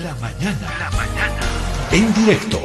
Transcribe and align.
La 0.00 0.14
mañana. 0.14 0.72
La 0.78 0.90
mañana. 0.96 1.40
En 1.92 2.14
directo. 2.14 2.58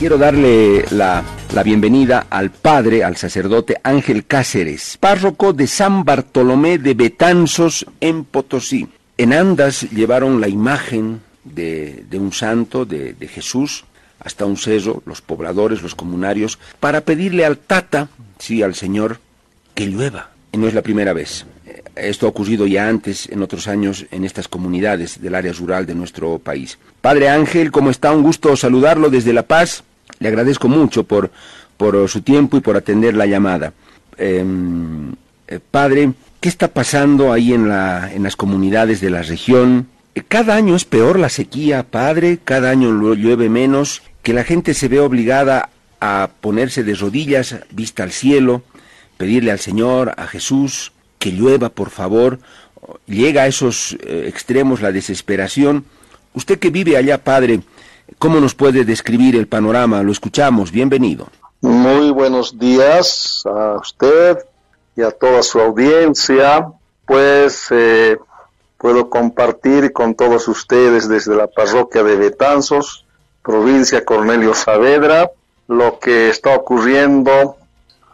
Quiero 0.00 0.18
darle 0.18 0.84
la, 0.90 1.22
la, 1.54 1.62
bienvenida 1.62 2.26
al 2.28 2.50
padre, 2.50 3.04
al 3.04 3.16
sacerdote 3.16 3.76
Ángel 3.84 4.26
Cáceres, 4.26 4.96
párroco 4.98 5.52
de 5.52 5.68
San 5.68 6.04
Bartolomé 6.04 6.78
de 6.78 6.94
Betanzos 6.94 7.86
en 8.00 8.24
Potosí. 8.24 8.88
En 9.16 9.32
Andas 9.32 9.82
llevaron 9.90 10.40
la 10.40 10.48
imagen 10.48 11.20
de, 11.44 12.04
de 12.10 12.18
un 12.18 12.32
santo, 12.32 12.84
de, 12.84 13.12
de 13.12 13.28
Jesús, 13.28 13.84
hasta 14.18 14.44
un 14.44 14.56
cerro, 14.56 15.04
los 15.06 15.20
pobladores, 15.20 15.82
los 15.82 15.94
comunarios, 15.94 16.58
para 16.80 17.02
pedirle 17.02 17.44
al 17.44 17.58
Tata, 17.58 18.08
sí, 18.40 18.62
al 18.62 18.74
Señor, 18.74 19.20
que 19.74 19.86
llueva. 19.86 20.30
Y 20.50 20.58
no 20.58 20.66
es 20.66 20.74
la 20.74 20.82
primera 20.82 21.12
vez. 21.12 21.46
Esto 22.00 22.26
ha 22.26 22.30
ocurrido 22.30 22.66
ya 22.66 22.88
antes, 22.88 23.28
en 23.28 23.42
otros 23.42 23.68
años, 23.68 24.06
en 24.10 24.24
estas 24.24 24.48
comunidades 24.48 25.20
del 25.20 25.34
área 25.34 25.52
rural 25.52 25.86
de 25.86 25.94
nuestro 25.94 26.38
país. 26.38 26.78
Padre 27.00 27.28
Ángel, 27.28 27.70
¿cómo 27.70 27.90
está? 27.90 28.12
Un 28.12 28.22
gusto 28.22 28.56
saludarlo 28.56 29.10
desde 29.10 29.32
La 29.32 29.42
Paz. 29.42 29.82
Le 30.18 30.28
agradezco 30.28 30.68
mucho 30.68 31.04
por, 31.04 31.30
por 31.76 32.08
su 32.08 32.22
tiempo 32.22 32.56
y 32.56 32.60
por 32.60 32.76
atender 32.76 33.14
la 33.14 33.26
llamada. 33.26 33.72
Eh, 34.16 34.44
eh, 35.48 35.60
padre, 35.70 36.12
¿qué 36.40 36.48
está 36.48 36.68
pasando 36.68 37.32
ahí 37.32 37.52
en, 37.52 37.68
la, 37.68 38.12
en 38.12 38.22
las 38.22 38.36
comunidades 38.36 39.00
de 39.00 39.10
la 39.10 39.22
región? 39.22 39.88
Cada 40.26 40.56
año 40.56 40.74
es 40.74 40.84
peor 40.84 41.18
la 41.18 41.28
sequía, 41.28 41.84
padre, 41.84 42.38
cada 42.42 42.70
año 42.70 43.14
llueve 43.14 43.48
menos, 43.48 44.02
que 44.22 44.32
la 44.32 44.44
gente 44.44 44.74
se 44.74 44.88
ve 44.88 45.00
obligada 45.00 45.70
a 46.00 46.30
ponerse 46.40 46.82
de 46.82 46.94
rodillas, 46.94 47.56
vista 47.70 48.02
al 48.02 48.12
cielo, 48.12 48.62
pedirle 49.16 49.52
al 49.52 49.58
Señor, 49.58 50.14
a 50.16 50.26
Jesús, 50.26 50.92
que 51.18 51.30
llueva, 51.30 51.68
por 51.68 51.90
favor. 51.90 52.38
Llega 53.06 53.42
a 53.42 53.46
esos 53.46 53.96
eh, 54.00 54.24
extremos 54.28 54.80
la 54.80 54.92
desesperación. 54.92 55.84
Usted 56.34 56.58
que 56.58 56.70
vive 56.70 56.96
allá, 56.96 57.18
padre, 57.18 57.60
¿cómo 58.18 58.40
nos 58.40 58.54
puede 58.54 58.84
describir 58.84 59.36
el 59.36 59.46
panorama? 59.46 60.02
Lo 60.02 60.12
escuchamos, 60.12 60.70
bienvenido. 60.70 61.28
Muy 61.60 62.10
buenos 62.10 62.58
días 62.58 63.42
a 63.44 63.76
usted 63.80 64.38
y 64.96 65.02
a 65.02 65.10
toda 65.10 65.42
su 65.42 65.60
audiencia. 65.60 66.68
Pues 67.04 67.66
eh, 67.70 68.16
puedo 68.78 69.10
compartir 69.10 69.92
con 69.92 70.14
todos 70.14 70.46
ustedes 70.46 71.08
desde 71.08 71.34
la 71.34 71.48
parroquia 71.48 72.02
de 72.02 72.16
Betanzos, 72.16 73.04
provincia 73.42 74.04
Cornelio 74.04 74.54
Saavedra, 74.54 75.30
lo 75.66 75.98
que 75.98 76.30
está 76.30 76.54
ocurriendo 76.54 77.57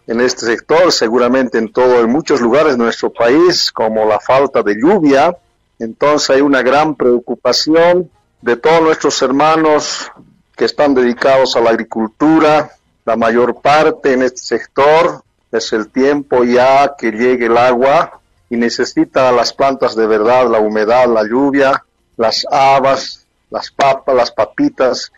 en 0.07 0.21
este 0.21 0.47
sector, 0.47 0.93
seguramente 0.93 1.59
en 1.59 1.73
todo, 1.73 2.01
en 2.01 2.11
muchos 2.11 2.41
lugares 2.41 2.77
de 2.77 2.85
nuestro 2.85 3.13
país, 3.13 3.73
como 3.73 4.05
la 4.05 4.21
falta 4.21 4.63
de 4.63 4.75
lluvia. 4.75 5.37
Entonces 5.79 6.31
hay 6.31 6.41
una 6.43 6.63
gran 6.63 6.95
preocupación 6.95 8.11
de 8.43 8.57
todos 8.57 8.83
nuestros 8.83 9.21
hermanos 9.23 10.11
que 10.57 10.67
están 10.67 10.95
dedicados 10.95 11.57
a 11.57 11.61
la 11.61 11.71
agricultura, 11.71 12.71
la 13.05 13.17
mayor 13.17 13.61
parte 13.61 14.13
en 14.13 14.23
este 14.23 14.41
sector. 14.41 15.23
Es 15.51 15.73
el 15.73 15.89
tiempo 15.89 16.45
ya 16.45 16.95
que 16.97 17.11
llegue 17.11 17.47
el 17.47 17.57
agua 17.57 18.21
y 18.51 18.57
necesita 18.57 19.33
las 19.33 19.53
plantas 19.53 19.97
de 19.97 20.07
verdad, 20.07 20.49
la 20.51 20.59
humedad, 20.59 21.07
la 21.07 21.23
lluvia, 21.23 21.83
las 22.17 22.47
habas, 22.51 23.27
las 23.51 23.71
papas, 23.71 24.15
las 24.15 24.31
papitas, 24.31 25.13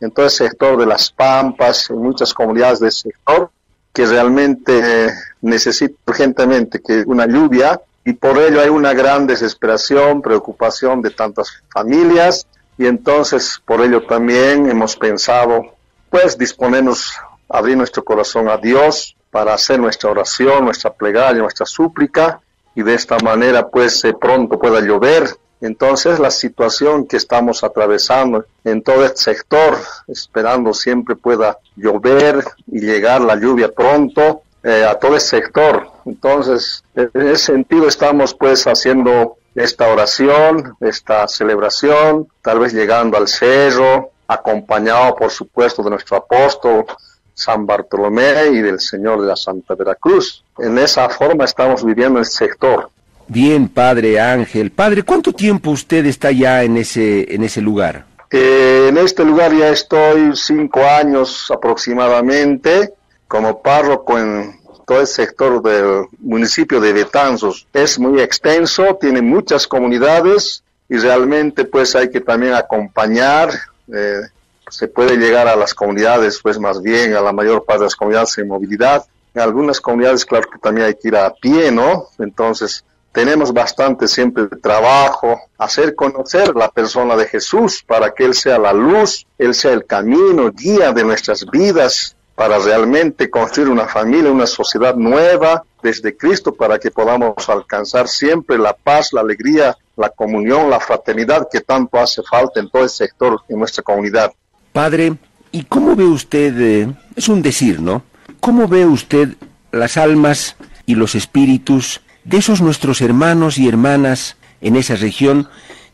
en 0.00 0.10
todo 0.10 0.26
el 0.26 0.32
sector 0.32 0.76
de 0.76 0.86
las 0.86 1.12
pampas, 1.12 1.88
en 1.90 1.98
muchas 1.98 2.34
comunidades 2.34 2.80
del 2.80 2.90
sector 2.90 3.50
que 3.92 4.06
realmente 4.06 5.10
necesita 5.40 5.94
urgentemente 6.06 6.80
que 6.80 7.02
una 7.06 7.26
lluvia 7.26 7.80
y 8.04 8.14
por 8.14 8.38
ello 8.38 8.60
hay 8.60 8.68
una 8.68 8.94
gran 8.94 9.26
desesperación, 9.26 10.22
preocupación 10.22 11.02
de 11.02 11.10
tantas 11.10 11.62
familias 11.72 12.46
y 12.78 12.86
entonces 12.86 13.60
por 13.64 13.80
ello 13.80 14.06
también 14.06 14.68
hemos 14.68 14.96
pensado 14.96 15.76
pues 16.10 16.36
disponernos 16.36 17.12
abrir 17.48 17.76
nuestro 17.76 18.02
corazón 18.02 18.48
a 18.48 18.56
Dios 18.56 19.14
para 19.30 19.54
hacer 19.54 19.78
nuestra 19.78 20.10
oración, 20.10 20.64
nuestra 20.64 20.92
plegaria, 20.92 21.42
nuestra 21.42 21.66
súplica 21.66 22.40
y 22.74 22.82
de 22.82 22.94
esta 22.94 23.18
manera 23.18 23.68
pues 23.68 24.02
pronto 24.20 24.58
pueda 24.58 24.80
llover 24.80 25.28
entonces 25.62 26.18
la 26.18 26.30
situación 26.30 27.06
que 27.06 27.16
estamos 27.16 27.64
atravesando 27.64 28.44
en 28.64 28.82
todo 28.82 29.04
este 29.04 29.34
sector, 29.34 29.78
esperando 30.08 30.74
siempre 30.74 31.16
pueda 31.16 31.58
llover 31.76 32.44
y 32.66 32.80
llegar 32.80 33.20
la 33.20 33.36
lluvia 33.36 33.70
pronto 33.72 34.42
eh, 34.62 34.84
a 34.84 34.94
todo 34.94 35.14
el 35.14 35.20
sector. 35.20 35.88
Entonces, 36.04 36.84
en 36.94 37.10
ese 37.14 37.52
sentido 37.52 37.88
estamos 37.88 38.34
pues 38.34 38.66
haciendo 38.66 39.36
esta 39.54 39.88
oración, 39.88 40.76
esta 40.80 41.28
celebración, 41.28 42.28
tal 42.42 42.58
vez 42.58 42.72
llegando 42.72 43.16
al 43.16 43.28
cerro, 43.28 44.10
acompañado 44.26 45.14
por 45.14 45.30
supuesto 45.30 45.82
de 45.82 45.90
nuestro 45.90 46.16
apóstol 46.16 46.86
San 47.34 47.66
Bartolomé 47.66 48.48
y 48.52 48.60
del 48.60 48.80
Señor 48.80 49.20
de 49.20 49.26
la 49.26 49.36
Santa 49.36 49.74
Veracruz. 49.74 50.44
En 50.58 50.78
esa 50.78 51.08
forma 51.08 51.44
estamos 51.44 51.84
viviendo 51.84 52.18
el 52.18 52.26
sector. 52.26 52.90
Bien, 53.32 53.66
padre 53.66 54.20
Ángel. 54.20 54.72
Padre, 54.72 55.04
¿cuánto 55.04 55.32
tiempo 55.32 55.70
usted 55.70 56.04
está 56.04 56.30
ya 56.32 56.64
en 56.64 56.76
ese, 56.76 57.34
en 57.34 57.42
ese 57.42 57.62
lugar? 57.62 58.04
Eh, 58.30 58.88
en 58.90 58.98
este 58.98 59.24
lugar 59.24 59.54
ya 59.54 59.70
estoy 59.70 60.36
cinco 60.36 60.84
años 60.84 61.50
aproximadamente 61.50 62.92
como 63.26 63.62
párroco 63.62 64.18
en 64.18 64.60
todo 64.86 65.00
el 65.00 65.06
sector 65.06 65.62
del 65.62 66.08
municipio 66.18 66.78
de 66.78 66.92
Betanzos. 66.92 67.66
Es 67.72 67.98
muy 67.98 68.20
extenso, 68.20 68.98
tiene 69.00 69.22
muchas 69.22 69.66
comunidades 69.66 70.62
y 70.90 70.98
realmente 70.98 71.64
pues 71.64 71.96
hay 71.96 72.10
que 72.10 72.20
también 72.20 72.52
acompañar. 72.52 73.48
Eh, 73.90 74.20
se 74.68 74.88
puede 74.88 75.16
llegar 75.16 75.48
a 75.48 75.56
las 75.56 75.72
comunidades 75.72 76.38
pues 76.42 76.58
más 76.58 76.82
bien 76.82 77.14
a 77.14 77.22
la 77.22 77.32
mayor 77.32 77.64
parte 77.64 77.80
de 77.80 77.86
las 77.86 77.96
comunidades 77.96 78.36
en 78.36 78.48
movilidad. 78.48 79.06
En 79.34 79.40
algunas 79.40 79.80
comunidades 79.80 80.26
claro 80.26 80.50
que 80.52 80.58
también 80.58 80.88
hay 80.88 80.94
que 80.96 81.08
ir 81.08 81.16
a 81.16 81.32
pie, 81.32 81.72
¿no? 81.72 82.08
Entonces 82.18 82.84
tenemos 83.12 83.52
bastante 83.52 84.08
siempre 84.08 84.46
trabajo, 84.62 85.40
hacer 85.58 85.94
conocer 85.94 86.56
la 86.56 86.70
persona 86.70 87.14
de 87.14 87.26
Jesús 87.26 87.84
para 87.86 88.12
que 88.12 88.24
Él 88.24 88.34
sea 88.34 88.58
la 88.58 88.72
luz, 88.72 89.26
Él 89.38 89.54
sea 89.54 89.72
el 89.72 89.84
camino, 89.84 90.50
guía 90.50 90.92
de 90.92 91.04
nuestras 91.04 91.44
vidas, 91.46 92.16
para 92.34 92.58
realmente 92.58 93.28
construir 93.28 93.68
una 93.68 93.86
familia, 93.86 94.30
una 94.30 94.46
sociedad 94.46 94.96
nueva 94.96 95.62
desde 95.82 96.16
Cristo, 96.16 96.54
para 96.54 96.78
que 96.78 96.90
podamos 96.90 97.48
alcanzar 97.48 98.08
siempre 98.08 98.56
la 98.56 98.72
paz, 98.72 99.12
la 99.12 99.20
alegría, 99.20 99.76
la 99.96 100.08
comunión, 100.08 100.70
la 100.70 100.80
fraternidad 100.80 101.48
que 101.52 101.60
tanto 101.60 101.98
hace 101.98 102.22
falta 102.22 102.60
en 102.60 102.70
todo 102.70 102.82
el 102.82 102.88
sector, 102.88 103.42
en 103.48 103.58
nuestra 103.58 103.82
comunidad. 103.82 104.32
Padre, 104.72 105.16
¿y 105.50 105.64
cómo 105.64 105.94
ve 105.94 106.04
usted, 106.04 106.58
eh, 106.58 106.94
es 107.14 107.28
un 107.28 107.42
decir, 107.42 107.80
¿no? 107.80 108.02
¿Cómo 108.40 108.66
ve 108.66 108.86
usted 108.86 109.28
las 109.70 109.96
almas 109.98 110.56
y 110.86 110.94
los 110.94 111.14
espíritus 111.14 112.00
de 112.24 112.38
esos 112.38 112.60
nuestros 112.60 113.00
hermanos 113.00 113.58
y 113.58 113.68
hermanas 113.68 114.36
en 114.60 114.76
esa 114.76 114.96
región 114.96 115.48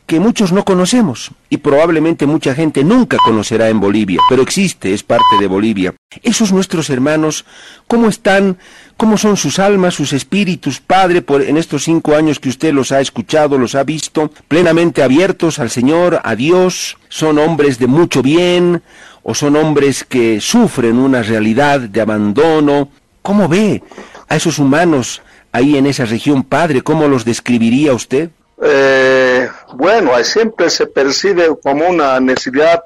que 0.09 0.19
muchos 0.19 0.51
no 0.51 0.65
conocemos 0.65 1.29
y 1.51 1.57
probablemente 1.57 2.25
mucha 2.25 2.55
gente 2.55 2.83
nunca 2.83 3.17
conocerá 3.23 3.69
en 3.69 3.79
Bolivia, 3.79 4.19
pero 4.27 4.41
existe, 4.41 4.91
es 4.91 5.03
parte 5.03 5.37
de 5.39 5.45
Bolivia. 5.45 5.93
Esos 6.23 6.51
nuestros 6.51 6.89
hermanos, 6.89 7.45
¿cómo 7.87 8.09
están? 8.09 8.57
¿Cómo 8.97 9.19
son 9.19 9.37
sus 9.37 9.59
almas, 9.59 9.93
sus 9.93 10.11
espíritus, 10.13 10.79
Padre, 10.79 11.21
por, 11.21 11.43
en 11.43 11.57
estos 11.57 11.83
cinco 11.83 12.15
años 12.15 12.39
que 12.39 12.49
usted 12.49 12.73
los 12.73 12.91
ha 12.91 13.01
escuchado, 13.01 13.59
los 13.59 13.75
ha 13.75 13.83
visto, 13.83 14.31
plenamente 14.47 15.03
abiertos 15.03 15.59
al 15.59 15.69
Señor, 15.69 16.19
a 16.23 16.35
Dios? 16.35 16.97
¿Son 17.07 17.37
hombres 17.37 17.77
de 17.77 17.85
mucho 17.85 18.23
bien 18.23 18.81
o 19.21 19.35
son 19.35 19.57
hombres 19.57 20.03
que 20.03 20.41
sufren 20.41 20.97
una 20.97 21.21
realidad 21.21 21.81
de 21.81 22.01
abandono? 22.01 22.89
¿Cómo 23.21 23.47
ve 23.47 23.83
a 24.27 24.35
esos 24.35 24.57
humanos 24.57 25.21
ahí 25.51 25.77
en 25.77 25.85
esa 25.85 26.05
región, 26.05 26.43
padre? 26.43 26.81
¿Cómo 26.81 27.07
los 27.07 27.25
describiría 27.25 27.93
usted? 27.93 28.29
Eh, 28.61 29.49
bueno, 29.75 30.11
siempre 30.23 30.69
se 30.69 30.85
percibe 30.87 31.47
como 31.61 31.87
una 31.87 32.19
necesidad 32.19 32.83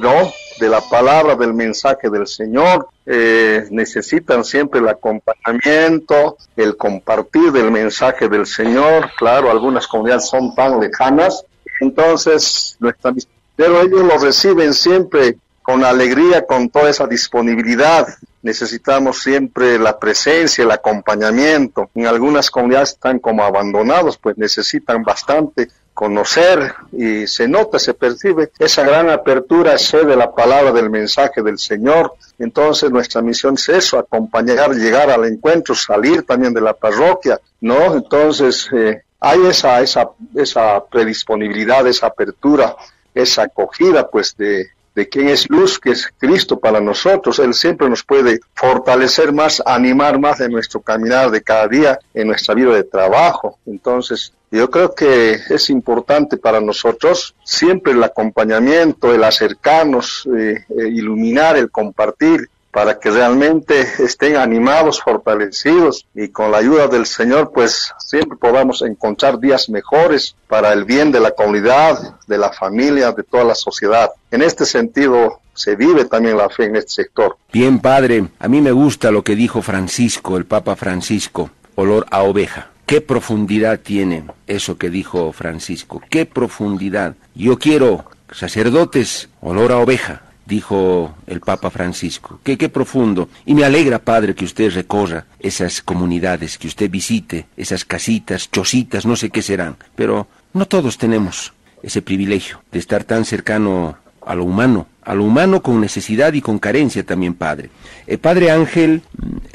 ¿no? 0.00 0.32
De 0.60 0.68
la 0.68 0.80
palabra, 0.80 1.34
del 1.36 1.54
mensaje 1.54 2.10
del 2.10 2.26
Señor. 2.26 2.88
Eh, 3.06 3.66
necesitan 3.70 4.44
siempre 4.44 4.80
el 4.80 4.88
acompañamiento, 4.88 6.36
el 6.56 6.76
compartir 6.76 7.52
del 7.52 7.70
mensaje 7.70 8.28
del 8.28 8.44
Señor. 8.46 9.10
Claro, 9.16 9.50
algunas 9.50 9.86
comunidades 9.86 10.28
son 10.28 10.54
tan 10.54 10.80
lejanas. 10.80 11.44
Entonces, 11.80 12.76
nuestra 12.80 13.12
pero 13.56 13.82
ellos 13.82 14.02
lo 14.02 14.18
reciben 14.18 14.72
siempre 14.72 15.36
con 15.62 15.84
alegría, 15.84 16.46
con 16.46 16.68
toda 16.68 16.90
esa 16.90 17.06
disponibilidad 17.06 18.06
necesitamos 18.48 19.20
siempre 19.20 19.78
la 19.78 19.98
presencia, 19.98 20.64
el 20.64 20.70
acompañamiento. 20.70 21.90
En 21.94 22.06
algunas 22.06 22.50
comunidades 22.50 22.92
están 22.92 23.18
como 23.18 23.44
abandonados, 23.44 24.16
pues 24.16 24.38
necesitan 24.38 25.02
bastante 25.02 25.68
conocer 25.92 26.74
y 26.92 27.26
se 27.26 27.46
nota, 27.46 27.78
se 27.78 27.92
percibe 27.92 28.50
esa 28.58 28.84
gran 28.84 29.10
apertura 29.10 29.76
sed 29.76 30.06
de 30.06 30.16
la 30.16 30.32
palabra 30.34 30.72
del 30.72 30.88
mensaje 30.88 31.42
del 31.42 31.58
Señor. 31.58 32.14
Entonces 32.38 32.90
nuestra 32.90 33.20
misión 33.20 33.54
es 33.54 33.68
eso, 33.68 33.98
acompañar, 33.98 34.70
llegar 34.70 35.10
al 35.10 35.26
encuentro, 35.26 35.74
salir 35.74 36.22
también 36.22 36.54
de 36.54 36.62
la 36.62 36.72
parroquia, 36.72 37.38
¿no? 37.60 37.96
Entonces, 37.96 38.70
eh, 38.72 39.02
hay 39.20 39.44
esa, 39.46 39.82
esa, 39.82 40.08
esa 40.34 40.82
predisponibilidad, 40.86 41.86
esa 41.86 42.06
apertura, 42.06 42.76
esa 43.12 43.42
acogida 43.42 44.08
pues 44.08 44.34
de, 44.36 44.68
de 44.94 45.08
quién 45.08 45.28
es 45.28 45.48
luz, 45.48 45.78
que 45.78 45.90
es 45.90 46.08
Cristo 46.18 46.58
para 46.58 46.80
nosotros. 46.80 47.38
Él 47.38 47.54
siempre 47.54 47.88
nos 47.88 48.02
puede 48.02 48.40
fortalecer 48.54 49.32
más, 49.32 49.62
animar 49.64 50.18
más 50.18 50.40
en 50.40 50.52
nuestro 50.52 50.80
caminar 50.80 51.30
de 51.30 51.42
cada 51.42 51.68
día, 51.68 51.98
en 52.14 52.28
nuestra 52.28 52.54
vida 52.54 52.74
de 52.74 52.84
trabajo. 52.84 53.58
Entonces, 53.66 54.32
yo 54.50 54.70
creo 54.70 54.94
que 54.94 55.38
es 55.50 55.68
importante 55.68 56.38
para 56.38 56.60
nosotros 56.60 57.34
siempre 57.44 57.92
el 57.92 58.02
acompañamiento, 58.02 59.12
el 59.12 59.22
acercarnos, 59.24 60.26
eh, 60.36 60.64
eh, 60.70 60.88
iluminar, 60.88 61.56
el 61.56 61.70
compartir, 61.70 62.48
para 62.70 62.98
que 62.98 63.10
realmente 63.10 63.86
estén 63.98 64.36
animados, 64.36 65.00
fortalecidos 65.00 66.06
y 66.14 66.28
con 66.28 66.50
la 66.50 66.58
ayuda 66.58 66.88
del 66.88 67.06
Señor 67.06 67.50
pues 67.52 67.92
siempre 67.98 68.36
podamos 68.36 68.82
encontrar 68.82 69.38
días 69.38 69.68
mejores 69.68 70.34
para 70.48 70.72
el 70.72 70.84
bien 70.84 71.10
de 71.10 71.20
la 71.20 71.30
comunidad, 71.32 72.16
de 72.26 72.38
la 72.38 72.52
familia, 72.52 73.12
de 73.12 73.22
toda 73.22 73.44
la 73.44 73.54
sociedad. 73.54 74.10
En 74.30 74.42
este 74.42 74.64
sentido 74.64 75.40
se 75.54 75.76
vive 75.76 76.04
también 76.04 76.36
la 76.36 76.48
fe 76.48 76.64
en 76.66 76.76
este 76.76 77.02
sector. 77.02 77.36
Bien, 77.52 77.80
padre, 77.80 78.28
a 78.38 78.48
mí 78.48 78.60
me 78.60 78.72
gusta 78.72 79.10
lo 79.10 79.24
que 79.24 79.34
dijo 79.34 79.62
Francisco, 79.62 80.36
el 80.36 80.46
Papa 80.46 80.76
Francisco, 80.76 81.50
olor 81.74 82.06
a 82.10 82.22
oveja. 82.22 82.70
¿Qué 82.86 83.00
profundidad 83.00 83.80
tiene 83.80 84.24
eso 84.46 84.78
que 84.78 84.88
dijo 84.88 85.32
Francisco? 85.32 86.00
¿Qué 86.08 86.26
profundidad? 86.26 87.16
Yo 87.34 87.58
quiero 87.58 88.06
sacerdotes, 88.30 89.28
olor 89.40 89.72
a 89.72 89.78
oveja, 89.78 90.22
dijo 90.48 91.14
el 91.26 91.40
Papa 91.40 91.70
Francisco. 91.70 92.40
Qué, 92.42 92.56
qué 92.56 92.68
profundo. 92.68 93.28
Y 93.44 93.54
me 93.54 93.64
alegra, 93.64 93.98
Padre, 93.98 94.34
que 94.34 94.46
usted 94.46 94.72
recorra 94.72 95.26
esas 95.38 95.82
comunidades, 95.82 96.58
que 96.58 96.66
usted 96.66 96.90
visite 96.90 97.46
esas 97.56 97.84
casitas, 97.84 98.50
chocitas, 98.50 99.06
no 99.06 99.14
sé 99.14 99.30
qué 99.30 99.42
serán. 99.42 99.76
Pero 99.94 100.26
no 100.54 100.66
todos 100.66 100.96
tenemos 100.98 101.52
ese 101.82 102.02
privilegio 102.02 102.62
de 102.72 102.78
estar 102.78 103.04
tan 103.04 103.24
cercano 103.24 103.98
a 104.24 104.34
lo 104.34 104.44
humano, 104.44 104.86
a 105.02 105.14
lo 105.14 105.24
humano 105.24 105.62
con 105.62 105.80
necesidad 105.80 106.32
y 106.32 106.40
con 106.40 106.58
carencia 106.58 107.04
también, 107.04 107.34
Padre. 107.34 107.70
Eh, 108.06 108.18
padre 108.18 108.50
Ángel, 108.50 109.02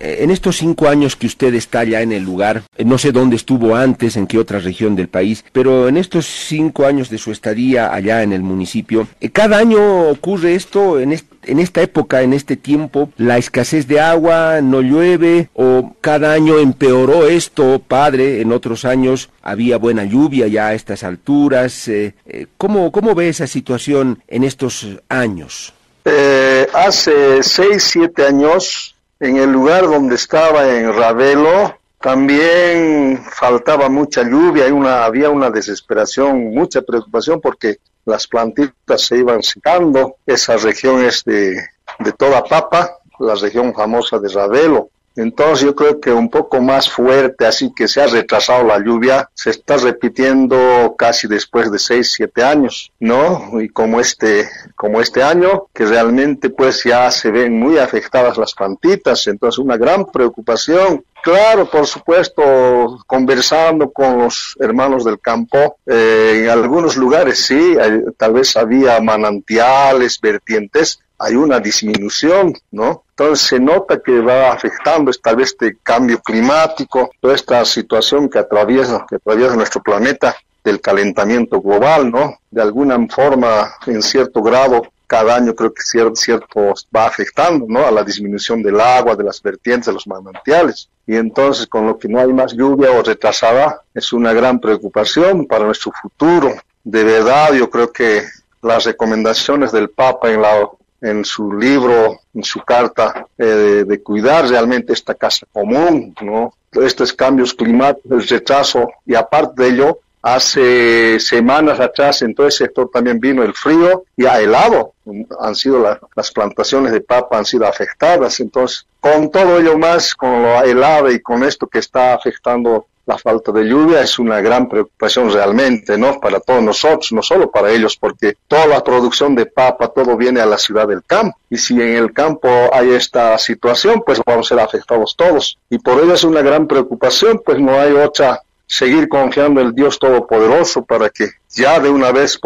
en 0.04 0.32
estos 0.32 0.58
cinco 0.58 0.88
años 0.88 1.16
que 1.16 1.28
usted 1.28 1.54
está 1.54 1.84
ya 1.84 2.02
en 2.02 2.12
el 2.12 2.24
lugar, 2.24 2.64
eh, 2.78 2.86
no 2.86 2.98
sé 2.98 3.12
dónde 3.12 3.36
estuvo 3.36 3.76
antes, 3.76 4.18
en 4.18 4.28
qué 4.28 4.38
otra 4.38 4.60
región 4.60 4.96
del 4.96 5.08
país, 5.08 5.44
pero 5.52 5.88
en 5.88 5.98
estos 5.98 6.26
cinco 6.26 6.86
años 6.86 7.10
de 7.10 7.18
su 7.18 7.32
estadía 7.32 7.94
allá 7.94 8.24
en 8.24 8.34
el 8.34 8.42
municipio, 8.42 9.08
cada 9.32 9.58
año 9.58 10.10
ocurre 10.10 10.56
esto 10.56 11.00
en 11.00 11.14
en 11.46 11.60
esta 11.60 11.82
época, 11.82 12.22
en 12.22 12.34
este 12.34 12.56
tiempo, 12.56 13.10
la 13.18 13.38
escasez 13.38 13.88
de 13.88 14.00
agua, 14.00 14.62
no 14.62 14.82
llueve 14.82 15.50
o 15.54 15.96
cada 16.02 16.34
año 16.34 16.60
empeoró 16.60 17.28
esto, 17.28 17.82
padre, 17.86 18.42
en 18.42 18.52
otros 18.52 18.86
años 18.86 19.30
había 19.42 19.78
buena 19.78 20.04
lluvia 20.04 20.48
ya 20.48 20.68
a 20.68 20.74
estas 20.74 21.04
alturas. 21.04 21.88
Eh, 21.88 22.16
eh, 22.26 22.48
¿cómo, 22.58 22.92
¿Cómo 22.92 23.16
ve 23.16 23.30
esa 23.30 23.48
situación 23.48 24.22
en 24.28 24.44
estos 24.44 24.88
años? 25.10 25.74
Eh, 26.06 26.68
hace 26.74 27.42
seis, 27.44 27.84
siete 27.84 28.26
años, 28.26 28.93
en 29.24 29.38
el 29.38 29.52
lugar 29.54 29.84
donde 29.84 30.16
estaba 30.16 30.68
en 30.70 30.94
Ravelo, 30.94 31.78
también 32.02 33.24
faltaba 33.31 33.88
mucha 33.88 34.22
lluvia, 34.22 34.66
una, 34.74 35.06
había 35.06 35.30
una 35.30 35.50
desesperación, 35.50 36.50
mucha 36.50 36.81
preocupación 36.81 37.40
porque 37.40 37.78
las 38.04 38.28
plantitas 38.28 39.02
se 39.02 39.20
iban 39.20 39.42
secando. 39.42 40.18
Esa 40.25 40.58
región 40.58 41.06
es 41.06 41.24
de, 41.24 41.56
de 42.00 42.12
toda 42.12 42.44
papa, 42.44 42.98
la 43.18 43.36
región 43.36 43.74
famosa 43.74 44.20
de 44.20 44.28
Ravelo. 44.28 44.90
Entonces 45.15 45.65
yo 45.65 45.75
creo 45.75 46.00
que 46.00 46.12
un 46.12 46.30
poco 46.30 46.62
más 46.62 46.89
fuerte, 46.89 47.45
así 47.45 47.71
que 47.75 47.88
se 47.88 48.01
ha 48.01 48.07
retrasado 48.07 48.63
la 48.63 48.80
lluvia, 48.80 49.30
se 49.33 49.51
está 49.51 49.77
repitiendo 49.77 50.95
casi 50.98 51.27
después 51.27 51.71
de 51.71 51.80
seis, 51.80 52.12
siete 52.13 52.44
años, 52.44 52.92
¿no? 53.00 53.62
Y 53.62 53.69
como 53.69 54.00
este, 54.00 54.50
como 54.75 55.01
este 55.01 55.21
año, 55.21 55.68
que 55.74 55.86
realmente 55.86 56.50
pues 56.50 56.83
ya 56.83 57.10
se 57.12 57.31
ven 57.31 57.60
muy 57.60 57.77
afectadas 57.77 58.38
las 58.38 58.54
plantitas, 58.54 59.27
entonces 59.27 59.60
una 59.60 59.77
gran 59.77 60.06
preocupación 60.06 61.04
Claro, 61.24 61.69
por 61.69 61.88
supuesto, 61.88 63.01
conversando 63.07 63.94
con 63.94 64.18
los 64.18 64.57
hermanos 64.60 65.06
del 65.06 65.21
campo, 65.21 65.77
eh, 65.86 66.42
en 66.44 66.50
algunos 66.50 66.98
lugares 66.98 67.45
sí, 67.45 67.77
tal 68.18 68.33
vez 68.33 68.57
había 68.57 69.00
manantiales, 69.00 70.19
vertientes, 70.19 71.00
hay 71.24 71.36
una 71.36 71.60
disminución, 71.60 72.54
¿no? 72.72 73.04
Entonces 73.12 73.48
se 73.48 73.60
nota 73.60 74.02
que 74.02 74.20
va 74.20 74.52
afectando 74.52 75.12
tal 75.14 75.38
vez 75.38 75.52
este 75.52 75.78
cambio 75.81 76.20
climático, 76.20 77.12
toda 77.22 77.36
esta 77.36 77.64
situación 77.64 78.30
que 78.30 78.40
atraviesa, 78.40 79.06
que 79.08 79.16
atraviesa 79.16 79.56
nuestro 79.56 79.81
planeta 79.81 80.36
del 80.64 80.81
calentamiento 80.81 81.62
global, 81.62 82.12
¿no? 82.12 82.38
De 82.52 82.62
alguna 82.62 82.98
forma, 83.08 83.74
en 83.86 84.02
cierto 84.02 84.42
grado, 84.42 84.84
cada 85.08 85.36
año 85.36 85.54
creo 85.54 85.74
que 85.74 85.84
cierto, 85.84 86.74
va 86.96 87.06
afectando, 87.06 87.66
¿no? 87.70 87.86
A 87.86 87.92
la 87.92 88.04
disminución 88.04 88.62
del 88.62 88.80
agua, 88.80 89.16
de 89.16 89.24
las 89.24 89.42
vertientes, 89.42 89.86
de 89.86 89.94
los 89.94 90.08
manantiales. 90.08 90.90
Y 91.06 91.16
entonces, 91.16 91.68
con 91.68 91.86
lo 91.86 91.98
que 91.98 92.08
no 92.08 92.20
hay 92.20 92.34
más 92.34 92.54
lluvia 92.54 92.92
o 92.92 93.04
retrasada, 93.04 93.81
es 93.94 94.12
una 94.12 94.34
gran 94.34 94.60
preocupación 94.60 95.46
para 95.46 95.66
nuestro 95.66 95.92
futuro. 96.02 96.54
De 96.84 97.04
verdad, 97.04 97.54
yo 97.54 97.70
creo 97.70 97.92
que 97.92 98.24
las 98.62 98.86
recomendaciones 98.86 99.72
del 99.72 99.90
Papa 99.90 100.31
en 100.31 100.42
la 100.42 100.68
en 101.04 101.26
su 101.26 101.52
libro, 101.52 102.22
en 102.34 102.44
su 102.44 102.62
carta, 102.62 103.28
eh, 103.38 103.84
de, 103.86 104.02
cuidar 104.02 104.48
realmente 104.48 104.94
esta 104.94 105.14
casa 105.14 105.46
común, 105.52 106.16
¿no? 106.22 106.54
Estos 106.72 107.12
cambios 107.12 107.54
climáticos, 107.54 108.24
el 108.24 108.28
retraso, 108.28 108.90
y 109.06 109.14
aparte 109.14 109.64
de 109.64 109.70
ello, 109.70 110.00
hace 110.22 111.20
semanas 111.20 111.82
atrás 111.82 112.22
en 112.22 112.34
todo 112.34 112.50
sector 112.50 112.90
también 112.90 113.20
vino 113.20 113.44
el 113.44 113.54
frío 113.54 114.06
y 114.16 114.26
ha 114.26 114.40
helado. 114.40 114.94
Han 115.42 115.56
sido 115.56 115.86
las 116.16 116.32
plantaciones 116.32 116.94
de 116.94 117.02
papa 117.02 117.38
han 117.38 117.46
sido 117.46 117.68
afectadas. 117.68 118.40
Entonces, 118.40 118.88
con 119.02 119.30
todo 119.30 119.60
ello 119.60 119.78
más, 119.78 120.16
con 120.16 120.42
lo 120.42 120.64
helado 120.64 121.12
y 121.12 121.20
con 121.20 121.44
esto 121.44 121.68
que 121.68 121.80
está 121.80 122.14
afectando 122.14 122.88
la 123.06 123.18
falta 123.18 123.52
de 123.52 123.66
lluvia 123.66 124.02
es 124.02 124.18
una 124.18 124.40
gran 124.40 124.70
preocupación 124.70 125.32
realmente, 125.32 125.98
¿no? 125.98 126.20
Para 126.20 126.40
todos 126.40 126.64
nosotros, 126.64 127.12
no 127.12 127.22
solo 127.22 127.52
para 127.52 127.70
ellos, 127.70 127.98
porque 127.98 128.38
toda 128.48 128.66
la 128.66 128.84
producción 128.84 129.36
de 129.36 129.46
papa, 129.46 129.90
todo 129.90 130.16
viene 130.16 130.40
a 130.40 130.46
la 130.46 130.58
ciudad 130.58 130.88
del 130.88 131.04
campo. 131.04 131.38
Y 131.50 131.58
si 131.58 131.74
en 131.74 131.96
el 131.96 132.14
campo 132.14 132.50
hay 132.72 132.92
esta 132.92 133.38
situación, 133.38 134.04
pues 134.06 134.22
vamos 134.26 134.48
a 134.48 134.56
ser 134.56 134.64
afectados 134.64 135.16
todos. 135.18 135.58
Y 135.70 135.80
por 135.80 136.02
ello 136.02 136.14
es 136.14 136.24
una 136.24 136.42
gran 136.42 136.68
preocupación, 136.68 137.42
pues 137.46 137.60
no 137.60 137.80
hay 137.80 137.92
otra, 137.92 138.42
seguir 138.66 139.10
confiando 139.10 139.60
en 139.60 139.68
el 139.68 139.76
Dios 139.76 140.00
Todopoderoso 140.00 140.84
para 140.86 141.10
que 141.10 141.28
ya 141.50 141.80
de 141.80 141.90
una 141.90 142.12
vez 142.12 142.40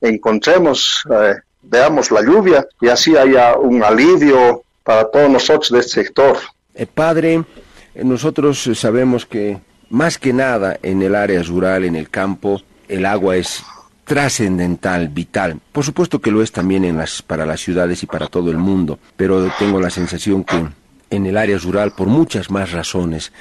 encontremos, 0.00 1.02
eh, 1.10 1.36
veamos 1.62 2.10
la 2.10 2.22
lluvia 2.22 2.66
y 2.80 2.88
así 2.88 3.16
haya 3.16 3.56
un 3.56 3.82
alivio 3.82 4.62
para 4.84 5.10
todos 5.10 5.30
nosotros 5.30 5.70
de 5.70 5.80
este 5.80 6.04
sector. 6.04 6.36
Eh, 6.74 6.86
padre, 6.86 7.42
nosotros 7.94 8.68
sabemos 8.74 9.24
que 9.24 9.58
más 9.90 10.18
que 10.18 10.32
nada 10.32 10.78
en 10.82 11.02
el 11.02 11.14
área 11.14 11.42
rural, 11.42 11.84
en 11.84 11.96
el 11.96 12.10
campo, 12.10 12.62
el 12.88 13.06
agua 13.06 13.36
es 13.36 13.64
trascendental, 14.04 15.08
vital. 15.08 15.60
Por 15.72 15.84
supuesto 15.84 16.20
que 16.20 16.30
lo 16.30 16.42
es 16.42 16.52
también 16.52 16.84
en 16.84 16.96
las, 16.96 17.22
para 17.22 17.44
las 17.44 17.60
ciudades 17.60 18.02
y 18.02 18.06
para 18.06 18.28
todo 18.28 18.50
el 18.50 18.58
mundo, 18.58 18.98
pero 19.16 19.50
tengo 19.58 19.80
la 19.80 19.90
sensación 19.90 20.44
que 20.44 20.64
en 21.10 21.26
el 21.26 21.36
área 21.36 21.58
rural, 21.58 21.92
por 21.96 22.08
muchas 22.08 22.50
más 22.50 22.72
razones. 22.72 23.32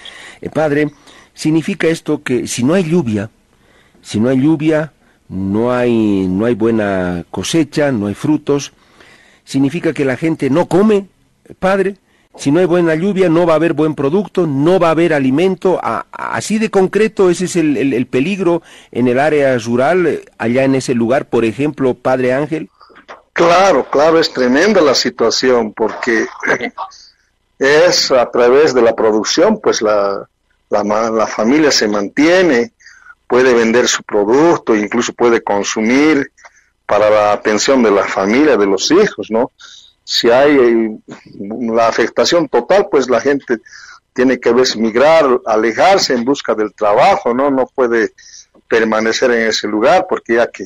Eh, 0.41 0.49
padre, 0.49 0.91
significa 1.33 1.87
esto 1.87 2.23
que 2.23 2.47
si 2.47 2.63
no 2.63 2.73
hay 2.73 2.83
lluvia, 2.83 3.29
si 4.01 4.19
no 4.19 4.29
hay 4.29 4.41
lluvia, 4.41 4.93
no 5.29 5.71
hay, 5.71 6.27
no 6.27 6.45
hay 6.45 6.53
buena 6.53 7.25
cosecha, 7.31 7.91
no 7.91 8.07
hay 8.07 8.13
frutos, 8.13 8.73
significa 9.43 9.93
que 9.93 10.05
la 10.05 10.17
gente 10.17 10.49
no 10.49 10.67
come, 10.67 11.07
padre, 11.59 11.97
si 12.37 12.51
no 12.51 12.59
hay 12.59 12.65
buena 12.65 12.95
lluvia, 12.95 13.29
no 13.29 13.45
va 13.45 13.53
a 13.53 13.55
haber 13.55 13.73
buen 13.73 13.95
producto, 13.95 14.45
no 14.45 14.79
va 14.79 14.89
a 14.89 14.91
haber 14.91 15.13
alimento. 15.13 15.79
así 16.11 16.59
de 16.59 16.69
concreto, 16.69 17.29
ese 17.29 17.45
es 17.45 17.55
el, 17.55 18.07
peligro 18.07 18.61
en 18.91 19.07
el 19.07 19.19
área 19.19 19.57
rural, 19.57 20.21
allá 20.37 20.63
en 20.63 20.75
ese 20.75 20.93
lugar, 20.93 21.29
por 21.29 21.45
ejemplo, 21.45 21.93
Padre 21.93 22.33
Ángel. 22.33 22.69
Claro, 23.33 23.89
claro, 23.89 24.19
es 24.19 24.31
tremenda 24.31 24.81
la 24.81 24.95
situación 24.95 25.73
porque 25.73 26.25
es 27.59 28.11
a 28.11 28.29
través 28.29 28.73
de 28.73 28.81
la 28.81 28.95
producción, 28.95 29.59
pues 29.59 29.81
la, 29.81 30.27
la, 30.69 30.83
la 30.83 31.27
familia 31.27 31.71
se 31.71 31.87
mantiene, 31.87 32.73
puede 33.27 33.53
vender 33.53 33.87
su 33.87 34.03
producto, 34.03 34.75
incluso 34.75 35.13
puede 35.13 35.41
consumir 35.41 36.31
para 36.85 37.09
la 37.09 37.33
atención 37.33 37.81
de 37.81 37.91
la 37.91 38.03
familia, 38.03 38.57
de 38.57 38.67
los 38.67 38.91
hijos, 38.91 39.27
¿no? 39.31 39.51
Si 40.05 40.29
hay 40.29 40.55
eh, 40.55 40.97
la 41.73 41.87
afectación 41.87 42.47
total, 42.47 42.87
pues 42.89 43.09
la 43.09 43.19
gente 43.19 43.57
tiene 44.13 44.39
que 44.39 44.53
migrar, 44.77 45.41
alejarse 45.45 46.13
en 46.13 46.23
busca 46.23 46.53
del 46.53 46.73
trabajo, 46.73 47.33
¿no? 47.33 47.49
No 47.49 47.65
puede 47.65 48.13
permanecer 48.69 49.31
en 49.31 49.47
ese 49.47 49.67
lugar 49.67 50.05
porque 50.07 50.35
ya 50.35 50.47
que 50.47 50.65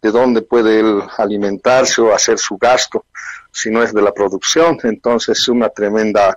de 0.00 0.10
dónde 0.10 0.42
puede 0.42 0.80
él 0.80 1.02
alimentarse 1.18 2.00
o 2.00 2.12
hacer 2.14 2.38
su 2.38 2.56
gasto 2.56 3.04
si 3.52 3.70
no 3.70 3.82
es 3.82 3.92
de 3.92 4.02
la 4.02 4.12
producción. 4.12 4.78
Entonces 4.82 5.38
es 5.38 5.48
una 5.48 5.68
tremenda 5.68 6.36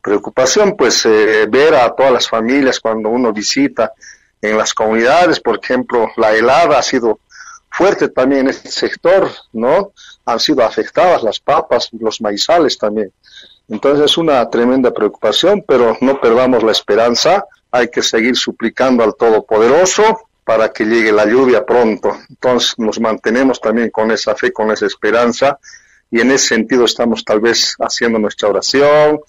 preocupación, 0.00 0.76
pues 0.76 1.04
eh, 1.06 1.46
ver 1.50 1.74
a 1.74 1.90
todas 1.94 2.12
las 2.12 2.28
familias 2.28 2.78
cuando 2.78 3.08
uno 3.08 3.32
visita 3.32 3.92
en 4.40 4.56
las 4.56 4.72
comunidades, 4.72 5.40
por 5.40 5.58
ejemplo, 5.62 6.08
la 6.16 6.32
helada 6.32 6.78
ha 6.78 6.82
sido 6.82 7.18
fuerte 7.78 8.08
también 8.08 8.40
en 8.40 8.48
este 8.48 8.72
sector, 8.72 9.30
¿no? 9.52 9.92
Han 10.24 10.40
sido 10.40 10.64
afectadas 10.64 11.22
las 11.22 11.38
papas, 11.38 11.90
los 11.92 12.20
maizales 12.20 12.76
también. 12.76 13.12
Entonces 13.68 14.06
es 14.06 14.18
una 14.18 14.50
tremenda 14.50 14.92
preocupación, 14.92 15.64
pero 15.64 15.96
no 16.00 16.20
perdamos 16.20 16.64
la 16.64 16.72
esperanza, 16.72 17.44
hay 17.70 17.88
que 17.88 18.02
seguir 18.02 18.34
suplicando 18.34 19.04
al 19.04 19.14
Todopoderoso 19.14 20.02
para 20.44 20.72
que 20.72 20.86
llegue 20.86 21.12
la 21.12 21.24
lluvia 21.24 21.64
pronto. 21.64 22.16
Entonces 22.28 22.74
nos 22.78 22.98
mantenemos 22.98 23.60
también 23.60 23.90
con 23.90 24.10
esa 24.10 24.34
fe, 24.34 24.52
con 24.52 24.72
esa 24.72 24.86
esperanza, 24.86 25.60
y 26.10 26.20
en 26.20 26.32
ese 26.32 26.48
sentido 26.48 26.84
estamos 26.84 27.24
tal 27.24 27.38
vez 27.38 27.76
haciendo 27.78 28.18
nuestra 28.18 28.48
oración, 28.48 29.20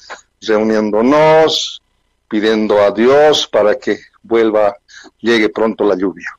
reuniéndonos, 0.42 1.84
pidiendo 2.28 2.82
a 2.82 2.90
Dios 2.90 3.48
para 3.48 3.76
que 3.76 4.00
vuelva, 4.24 4.76
llegue 5.20 5.50
pronto 5.50 5.84
la 5.84 5.96
lluvia. 5.96 6.39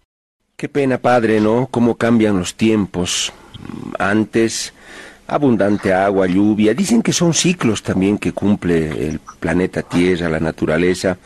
Qué 0.60 0.68
pena, 0.68 0.98
Padre, 0.98 1.40
¿no? 1.40 1.68
Cómo 1.70 1.94
cambian 1.94 2.38
los 2.38 2.54
tiempos. 2.54 3.32
Antes, 3.98 4.74
abundante 5.26 5.94
agua, 5.94 6.26
lluvia. 6.26 6.74
Dicen 6.74 7.00
que 7.00 7.14
son 7.14 7.32
ciclos 7.32 7.82
también 7.82 8.18
que 8.18 8.32
cumple 8.32 9.08
el 9.08 9.20
planeta 9.20 9.80
Tierra, 9.80 10.28
la 10.28 10.38
naturaleza. 10.38 11.16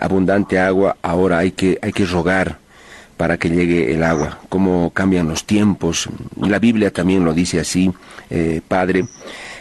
Abundante 0.00 0.58
agua, 0.58 0.96
ahora 1.02 1.38
hay 1.38 1.52
que, 1.52 1.78
hay 1.82 1.92
que 1.92 2.04
rogar 2.04 2.58
para 3.16 3.38
que 3.38 3.48
llegue 3.48 3.94
el 3.94 4.02
agua. 4.02 4.40
Cómo 4.48 4.90
cambian 4.90 5.28
los 5.28 5.44
tiempos. 5.44 6.08
La 6.40 6.58
Biblia 6.58 6.92
también 6.92 7.24
lo 7.24 7.32
dice 7.32 7.60
así, 7.60 7.92
eh, 8.28 8.60
Padre. 8.66 9.04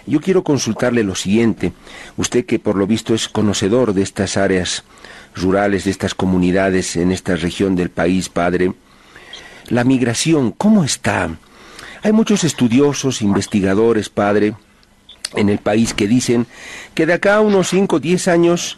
Yo 0.07 0.21
quiero 0.21 0.43
consultarle 0.43 1.03
lo 1.03 1.13
siguiente. 1.13 1.71
Usted 2.17 2.47
que 2.47 2.57
por 2.57 2.75
lo 2.75 2.87
visto 2.87 3.13
es 3.13 3.29
conocedor 3.29 3.93
de 3.93 4.01
estas 4.01 4.37
áreas 4.37 4.83
rurales, 5.35 5.83
de 5.83 5.91
estas 5.91 6.15
comunidades 6.15 6.95
en 6.95 7.11
esta 7.11 7.35
región 7.35 7.75
del 7.75 7.91
país, 7.91 8.27
Padre. 8.27 8.73
La 9.69 9.83
migración, 9.83 10.51
¿cómo 10.51 10.83
está? 10.83 11.29
Hay 12.01 12.11
muchos 12.11 12.43
estudiosos, 12.43 13.21
investigadores, 13.21 14.09
padre, 14.09 14.55
en 15.35 15.49
el 15.49 15.59
país 15.59 15.93
que 15.93 16.07
dicen 16.07 16.47
que 16.93 17.05
de 17.05 17.13
acá 17.13 17.35
a 17.35 17.41
unos 17.41 17.69
5 17.69 17.95
o 17.95 17.99
10 17.99 18.27
años 18.27 18.77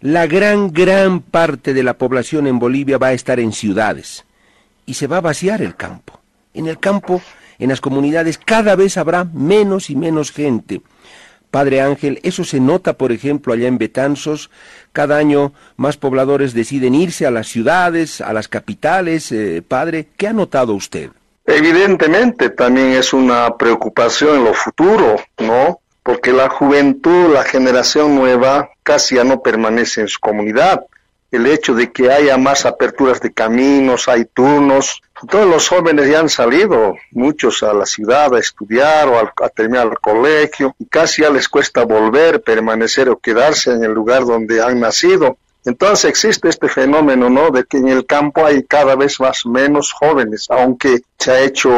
la 0.00 0.26
gran, 0.26 0.72
gran 0.72 1.20
parte 1.20 1.72
de 1.72 1.82
la 1.82 1.96
población 1.96 2.46
en 2.46 2.58
Bolivia 2.58 2.98
va 2.98 3.08
a 3.08 3.12
estar 3.14 3.40
en 3.40 3.52
ciudades 3.52 4.24
y 4.86 4.94
se 4.94 5.06
va 5.06 5.16
a 5.16 5.22
vaciar 5.22 5.62
el 5.62 5.76
campo. 5.76 6.20
En 6.52 6.66
el 6.66 6.78
campo, 6.78 7.22
en 7.58 7.70
las 7.70 7.80
comunidades, 7.80 8.38
cada 8.38 8.76
vez 8.76 8.98
habrá 8.98 9.24
menos 9.24 9.88
y 9.88 9.96
menos 9.96 10.30
gente. 10.30 10.82
Padre 11.54 11.80
Ángel, 11.80 12.18
eso 12.24 12.42
se 12.42 12.58
nota, 12.58 12.94
por 12.94 13.12
ejemplo, 13.12 13.52
allá 13.52 13.68
en 13.68 13.78
Betanzos. 13.78 14.50
Cada 14.92 15.18
año 15.18 15.52
más 15.76 15.96
pobladores 15.96 16.52
deciden 16.52 16.96
irse 16.96 17.26
a 17.26 17.30
las 17.30 17.46
ciudades, 17.46 18.20
a 18.20 18.32
las 18.32 18.48
capitales. 18.48 19.30
Eh, 19.30 19.62
padre, 19.62 20.08
¿qué 20.16 20.26
ha 20.26 20.32
notado 20.32 20.74
usted? 20.74 21.10
Evidentemente 21.46 22.50
también 22.50 22.88
es 22.94 23.12
una 23.12 23.56
preocupación 23.56 24.38
en 24.38 24.44
lo 24.46 24.52
futuro, 24.52 25.14
¿no? 25.38 25.78
Porque 26.02 26.32
la 26.32 26.48
juventud, 26.48 27.32
la 27.32 27.44
generación 27.44 28.16
nueva, 28.16 28.70
casi 28.82 29.14
ya 29.14 29.22
no 29.22 29.40
permanece 29.40 30.00
en 30.00 30.08
su 30.08 30.18
comunidad 30.18 30.84
el 31.34 31.46
hecho 31.46 31.74
de 31.74 31.90
que 31.90 32.12
haya 32.12 32.36
más 32.38 32.64
aperturas 32.64 33.20
de 33.20 33.32
caminos, 33.32 34.08
hay 34.08 34.24
turnos. 34.24 35.02
Todos 35.30 35.46
los 35.46 35.68
jóvenes 35.68 36.08
ya 36.08 36.20
han 36.20 36.28
salido, 36.28 36.96
muchos 37.12 37.62
a 37.62 37.72
la 37.72 37.86
ciudad 37.86 38.34
a 38.34 38.38
estudiar 38.38 39.08
o 39.08 39.18
a, 39.18 39.48
terminar 39.48 39.88
el 39.88 39.98
colegio, 39.98 40.74
y 40.78 40.86
casi 40.86 41.22
ya 41.22 41.30
les 41.30 41.48
cuesta 41.48 41.84
volver, 41.84 42.42
permanecer 42.42 43.08
o 43.08 43.18
quedarse 43.18 43.72
en 43.72 43.84
el 43.84 43.92
lugar 43.92 44.24
donde 44.24 44.62
han 44.62 44.80
nacido. 44.80 45.36
Entonces 45.64 46.10
existe 46.10 46.48
este 46.48 46.68
fenómeno, 46.68 47.30
¿no? 47.30 47.50
De 47.50 47.64
que 47.64 47.78
en 47.78 47.88
el 47.88 48.04
campo 48.04 48.44
hay 48.44 48.64
cada 48.64 48.96
vez 48.96 49.18
más 49.20 49.46
menos 49.46 49.92
jóvenes, 49.92 50.46
aunque 50.50 51.00
se 51.18 51.30
ha 51.30 51.40
hecho, 51.40 51.70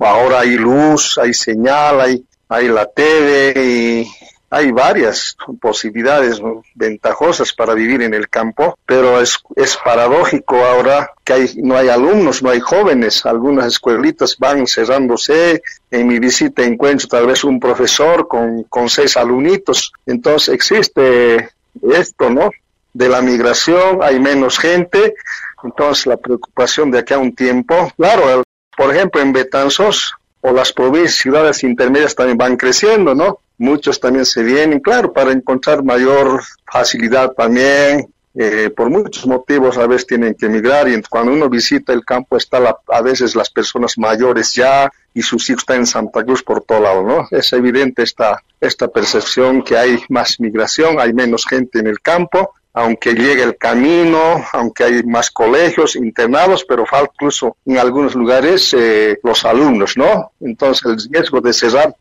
ahora 0.00 0.40
hay 0.40 0.56
luz, 0.56 1.18
hay 1.18 1.32
señal, 1.32 2.00
hay, 2.00 2.24
hay 2.48 2.68
la 2.68 2.86
TV 2.86 3.54
y 3.56 4.23
hay 4.54 4.70
varias 4.70 5.36
posibilidades 5.60 6.40
ventajosas 6.76 7.52
para 7.52 7.74
vivir 7.74 8.02
en 8.02 8.14
el 8.14 8.28
campo, 8.28 8.78
pero 8.86 9.20
es, 9.20 9.38
es 9.56 9.76
paradójico 9.76 10.64
ahora 10.64 11.10
que 11.24 11.32
hay, 11.32 11.50
no 11.56 11.76
hay 11.76 11.88
alumnos, 11.88 12.40
no 12.40 12.50
hay 12.50 12.60
jóvenes, 12.60 13.26
algunas 13.26 13.66
escuelitas 13.66 14.36
van 14.38 14.68
cerrándose, 14.68 15.60
en 15.90 16.06
mi 16.06 16.20
visita 16.20 16.62
encuentro 16.62 17.08
tal 17.08 17.26
vez 17.26 17.42
un 17.42 17.58
profesor 17.58 18.28
con, 18.28 18.62
con 18.64 18.88
seis 18.88 19.16
alumnitos, 19.16 19.92
entonces 20.06 20.54
existe 20.54 21.50
esto, 21.90 22.30
¿no? 22.30 22.50
De 22.92 23.08
la 23.08 23.22
migración, 23.22 24.02
hay 24.02 24.20
menos 24.20 24.60
gente, 24.60 25.16
entonces 25.64 26.06
la 26.06 26.16
preocupación 26.16 26.92
de 26.92 27.00
aquí 27.00 27.12
a 27.12 27.18
un 27.18 27.34
tiempo, 27.34 27.90
claro, 27.96 28.44
por 28.76 28.94
ejemplo 28.94 29.20
en 29.20 29.32
Betanzos 29.32 30.14
o 30.42 30.52
las 30.52 30.72
provincias, 30.72 31.14
ciudades 31.16 31.64
intermedias 31.64 32.14
también 32.14 32.38
van 32.38 32.56
creciendo, 32.56 33.16
¿no? 33.16 33.40
Muchos 33.58 34.00
también 34.00 34.26
se 34.26 34.42
vienen, 34.42 34.80
claro, 34.80 35.12
para 35.12 35.32
encontrar 35.32 35.82
mayor 35.82 36.42
facilidad 36.64 37.32
también. 37.32 38.08
Eh, 38.36 38.70
por 38.76 38.90
muchos 38.90 39.28
motivos 39.28 39.78
a 39.78 39.86
veces 39.86 40.08
tienen 40.08 40.34
que 40.34 40.46
emigrar 40.46 40.88
y 40.88 41.00
cuando 41.02 41.32
uno 41.32 41.48
visita 41.48 41.92
el 41.92 42.04
campo 42.04 42.36
está 42.36 42.58
a 42.88 43.00
veces 43.00 43.36
las 43.36 43.48
personas 43.48 43.96
mayores 43.96 44.52
ya 44.52 44.90
y 45.14 45.22
sus 45.22 45.48
hijos 45.48 45.62
están 45.62 45.76
en 45.78 45.86
Santa 45.86 46.24
Cruz 46.24 46.42
por 46.42 46.64
todo 46.64 46.80
lado, 46.80 47.04
¿no? 47.04 47.28
Es 47.30 47.52
evidente 47.52 48.02
esta, 48.02 48.42
esta 48.60 48.88
percepción 48.88 49.62
que 49.62 49.76
hay 49.76 50.02
más 50.08 50.40
migración, 50.40 50.98
hay 50.98 51.12
menos 51.12 51.46
gente 51.46 51.78
en 51.78 51.86
el 51.86 52.00
campo, 52.00 52.54
aunque 52.72 53.14
llegue 53.14 53.44
el 53.44 53.56
camino, 53.56 54.44
aunque 54.52 54.82
hay 54.82 55.02
más 55.04 55.30
colegios 55.30 55.94
internados, 55.94 56.64
pero 56.68 56.84
falta 56.84 57.12
incluso 57.14 57.56
en 57.64 57.78
algunos 57.78 58.16
lugares 58.16 58.74
eh, 58.76 59.16
los 59.22 59.44
alumnos, 59.44 59.96
¿no? 59.96 60.32
Entonces 60.40 60.84
el 60.84 61.12
riesgo 61.12 61.40
de 61.40 61.52
cerrar 61.52 61.94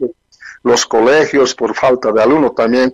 los 0.63 0.85
colegios 0.85 1.53
por 1.53 1.75
falta 1.75 2.11
de 2.11 2.21
alumnos 2.21 2.55
también. 2.55 2.93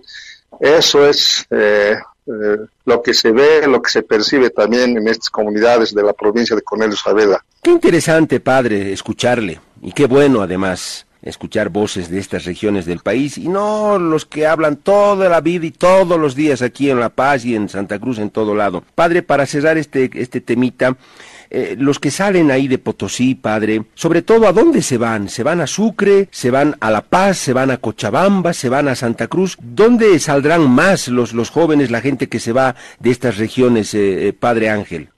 Eso 0.58 1.06
es 1.06 1.46
eh, 1.50 1.96
eh, 2.26 2.56
lo 2.84 3.02
que 3.02 3.14
se 3.14 3.30
ve, 3.30 3.66
lo 3.66 3.80
que 3.80 3.90
se 3.90 4.02
percibe 4.02 4.50
también 4.50 4.96
en 4.96 5.08
estas 5.08 5.30
comunidades 5.30 5.94
de 5.94 6.02
la 6.02 6.12
provincia 6.12 6.54
de 6.54 6.62
Cornelio 6.62 6.96
Saavedra. 6.96 7.44
Qué 7.62 7.70
interesante, 7.70 8.40
padre, 8.40 8.92
escucharle. 8.92 9.60
Y 9.82 9.92
qué 9.92 10.06
bueno, 10.06 10.42
además, 10.42 11.06
escuchar 11.22 11.68
voces 11.68 12.10
de 12.10 12.18
estas 12.18 12.44
regiones 12.44 12.86
del 12.86 13.00
país 13.00 13.36
y 13.38 13.48
no 13.48 13.98
los 13.98 14.24
que 14.24 14.46
hablan 14.46 14.76
toda 14.76 15.28
la 15.28 15.40
vida 15.40 15.66
y 15.66 15.70
todos 15.70 16.18
los 16.18 16.34
días 16.34 16.62
aquí 16.62 16.90
en 16.90 17.00
La 17.00 17.10
Paz 17.10 17.44
y 17.44 17.54
en 17.54 17.68
Santa 17.68 17.98
Cruz, 17.98 18.18
en 18.18 18.30
todo 18.30 18.54
lado. 18.54 18.82
Padre, 18.94 19.22
para 19.22 19.46
cerrar 19.46 19.78
este, 19.78 20.10
este 20.14 20.40
temita, 20.40 20.96
eh, 21.50 21.74
los 21.78 21.98
que 21.98 22.10
salen 22.10 22.50
ahí 22.50 22.68
de 22.68 22.78
Potosí, 22.78 23.34
padre, 23.34 23.84
sobre 23.94 24.22
todo 24.22 24.46
a 24.46 24.52
dónde 24.52 24.82
se 24.82 24.98
van, 24.98 25.28
se 25.28 25.42
van 25.42 25.60
a 25.60 25.66
Sucre, 25.66 26.28
se 26.30 26.50
van 26.50 26.76
a 26.80 26.90
La 26.90 27.02
Paz, 27.02 27.38
se 27.38 27.52
van 27.52 27.72
a 27.72 27.78
Cochabamba, 27.78 28.52
se 28.52 28.68
van 28.68 28.86
a 28.86 28.94
Santa 28.94 29.26
Cruz, 29.26 29.56
¿dónde 29.60 30.18
saldrán 30.20 30.70
más 30.70 31.08
los, 31.08 31.32
los 31.32 31.50
jóvenes, 31.50 31.90
la 31.90 32.00
gente 32.00 32.28
que 32.28 32.38
se 32.38 32.52
va 32.52 32.76
de 33.00 33.10
estas 33.10 33.36
regiones, 33.36 33.94
eh, 33.94 34.28
eh, 34.28 34.32
padre 34.32 34.70
Ángel? 34.70 35.08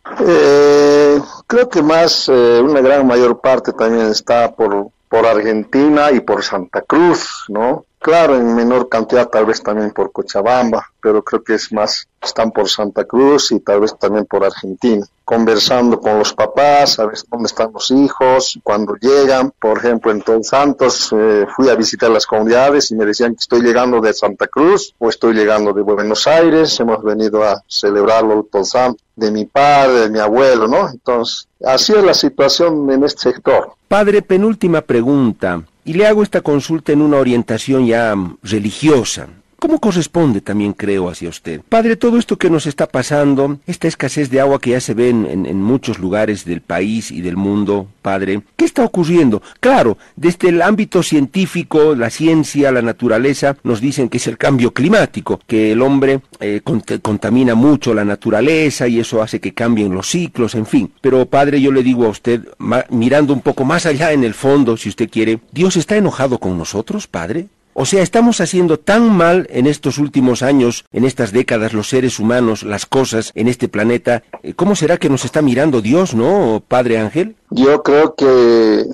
creo 1.47 1.69
que 1.69 1.83
más, 1.83 2.29
una 2.29 2.81
gran 2.81 3.07
mayor 3.07 3.41
parte 3.41 3.73
también 3.73 4.07
está 4.07 4.53
por, 4.53 4.89
por 5.09 5.27
Argentina 5.27 6.11
y 6.11 6.21
por 6.21 6.43
Santa 6.43 6.81
Cruz, 6.81 7.45
¿no? 7.49 7.85
Claro, 8.03 8.37
en 8.37 8.57
menor 8.57 8.89
cantidad 8.89 9.29
tal 9.29 9.47
vez 9.47 9.63
también 9.63 9.93
por 9.93 10.11
Cochabamba, 10.11 10.91
pero 11.01 11.23
creo 11.23 11.45
que 11.45 11.55
es 11.55 11.73
más, 11.73 12.09
están 12.21 12.51
por 12.51 12.69
Santa 12.69 13.05
Cruz 13.05 13.53
y 13.53 13.61
tal 13.61 13.79
vez 13.79 13.97
también 13.97 14.27
por 14.27 14.45
Argentina. 14.45 15.07
Conversando 15.25 16.01
con 16.01 16.19
los 16.19 16.33
papás, 16.33 16.97
ver 16.97 17.17
dónde 17.31 17.47
están 17.47 17.71
los 17.73 17.93
hijos, 17.93 18.59
cuando 18.65 18.97
llegan. 18.97 19.53
Por 19.57 19.79
ejemplo, 19.79 20.11
en 20.11 20.21
Todos 20.21 20.49
Santos 20.49 21.15
eh, 21.17 21.47
fui 21.55 21.69
a 21.69 21.77
visitar 21.77 22.11
las 22.11 22.27
comunidades 22.27 22.91
y 22.91 22.97
me 22.97 23.07
decían 23.07 23.37
que 23.37 23.43
estoy 23.43 23.63
llegando 23.63 24.01
de 24.01 24.13
Santa 24.13 24.49
Cruz 24.49 24.93
o 24.99 25.09
estoy 25.09 25.35
llegando 25.35 25.73
de 25.73 25.83
Buenos 25.83 26.27
Aires. 26.27 26.81
Hemos 26.81 27.05
venido 27.05 27.45
a 27.45 27.63
celebrarlo 27.69 28.49
Todos 28.51 28.71
Santos 28.71 29.05
de 29.15 29.31
mi 29.31 29.45
padre, 29.45 30.01
de 30.01 30.11
mi 30.11 30.19
abuelo, 30.19 30.67
¿no? 30.67 30.89
Entonces, 30.89 31.47
así 31.65 31.93
es 31.93 32.03
la 32.03 32.15
situación 32.15 32.91
en 32.91 33.05
este 33.05 33.31
sector. 33.31 33.75
Padre, 33.87 34.23
penúltima 34.23 34.81
pregunta. 34.81 35.63
Y 35.85 35.95
le 35.95 36.07
hago 36.07 36.23
esta 36.23 36.43
consulta 36.43 36.93
en 36.93 37.03
una 37.03 37.17
orientación 37.17 37.87
ya 37.87 38.15
religiosa. 38.43 39.29
¿Cómo 39.63 39.79
corresponde 39.79 40.41
también 40.41 40.73
creo 40.73 41.09
hacia 41.09 41.29
usted? 41.29 41.61
Padre, 41.69 41.95
todo 41.95 42.19
esto 42.19 42.37
que 42.37 42.51
nos 42.51 42.67
está 42.67 42.89
pasando, 42.89 43.61
esta 43.69 43.87
escasez 43.87 44.29
de 44.29 44.41
agua 44.41 44.61
que 44.61 44.71
ya 44.71 44.81
se 44.81 44.93
ve 44.93 45.11
en, 45.11 45.63
muchos 45.63 46.01
lugares 46.01 46.45
del 46.45 46.63
país 46.63 47.13
y 47.13 47.21
del 47.21 47.37
mundo, 47.37 47.87
Padre, 48.03 48.43
¿qué 48.57 48.65
está 48.65 48.85
ocurriendo? 48.85 49.41
Claro, 49.61 49.99
desde 50.17 50.49
el 50.49 50.63
ámbito 50.63 51.05
científico, 51.05 51.95
la 51.95 52.11
ciencia, 52.11 52.73
la 52.73 52.83
naturaleza, 52.83 53.57
nos 53.63 53.81
dicen 53.81 54.09
que 54.09 54.17
es 54.17 54.27
el 54.27 54.37
cambio 54.37 54.75
climático, 54.75 55.39
que 55.47 55.71
el 55.71 55.83
hombre 55.83 56.23
eh, 56.41 56.61
contamina 57.01 57.55
mucho 57.55 57.95
la 57.95 58.05
naturaleza 58.05 58.89
y 58.89 58.99
eso 58.99 59.23
hace 59.23 59.41
que 59.41 59.55
cambien 59.55 59.95
los 59.95 60.09
ciclos, 60.09 60.57
en 60.57 60.67
fin. 60.67 60.93
Pero 61.01 61.25
Padre, 61.27 61.61
yo 61.61 61.71
le 61.71 61.85
digo 61.85 62.07
a 62.07 62.09
usted, 62.09 62.49
mirando 62.91 63.33
un 63.33 63.43
poco 63.43 63.65
más 63.65 63.87
allá 63.87 64.11
en 64.11 64.25
el 64.25 64.35
fondo, 64.35 64.77
si 64.77 64.89
usted 64.89 65.09
quiere, 65.09 65.39
¿Dios 65.53 65.77
está 65.77 65.97
enojado 65.97 66.39
con 66.39 66.59
nosotros, 66.59 67.07
Padre? 67.07 67.47
O 67.75 67.87
sea, 67.87 68.03
estamos 68.03 68.41
haciendo 68.41 68.79
tan 68.79 69.17
mal 69.17 69.47
en 69.51 69.67
estos 69.67 69.99
últimos 69.99 70.43
años, 70.43 70.85
en 70.93 71.05
estas 71.05 71.33
décadas, 71.33 71.73
los 71.73 71.89
seres 71.89 72.19
humanos, 72.19 72.63
las 72.65 72.85
cosas 72.85 73.33
en 73.35 73.49
este 73.49 73.69
planeta. 73.69 74.23
Eh, 74.43 74.55
¿Cómo 74.55 74.77
será 74.77 74.99
que 74.99 75.09
nos 75.09 75.25
está 75.25 75.41
mirando 75.41 75.81
Dios, 75.81 76.15
no, 76.15 76.63
Padre 76.67 76.99
Ángel? 76.99 77.37
Yo 77.51 77.83
creo 77.83 78.15
que 78.15 78.85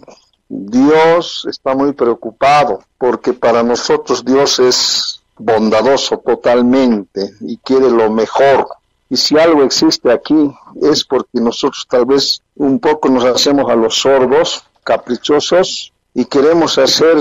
Dios 0.49 1.47
está 1.51 1.75
muy 1.75 1.93
preocupado 1.93 2.85
porque 2.99 3.33
para 3.33 3.63
nosotros 3.63 4.25
Dios 4.25 4.59
es 4.61 5.21
bondadoso 5.37 6.19
totalmente 6.19 7.33
y 7.41 7.59
quiere 7.59 7.91
lo 7.91 8.11
mejor. 8.11 8.69
Y 9.11 9.17
si 9.17 9.39
algo 9.39 9.63
existe 9.63 10.13
aquí 10.13 10.53
es 10.83 11.05
porque 11.05 11.41
nosotros 11.41 11.87
tal 11.89 12.07
vez 12.07 12.43
un 12.57 12.79
poco 12.79 13.09
nos 13.09 13.25
hacemos 13.25 13.71
a 13.71 13.75
los 13.75 13.97
sordos, 13.97 14.65
caprichosos 14.85 15.93
y 16.15 16.25
queremos 16.27 16.79
hacer 16.79 17.19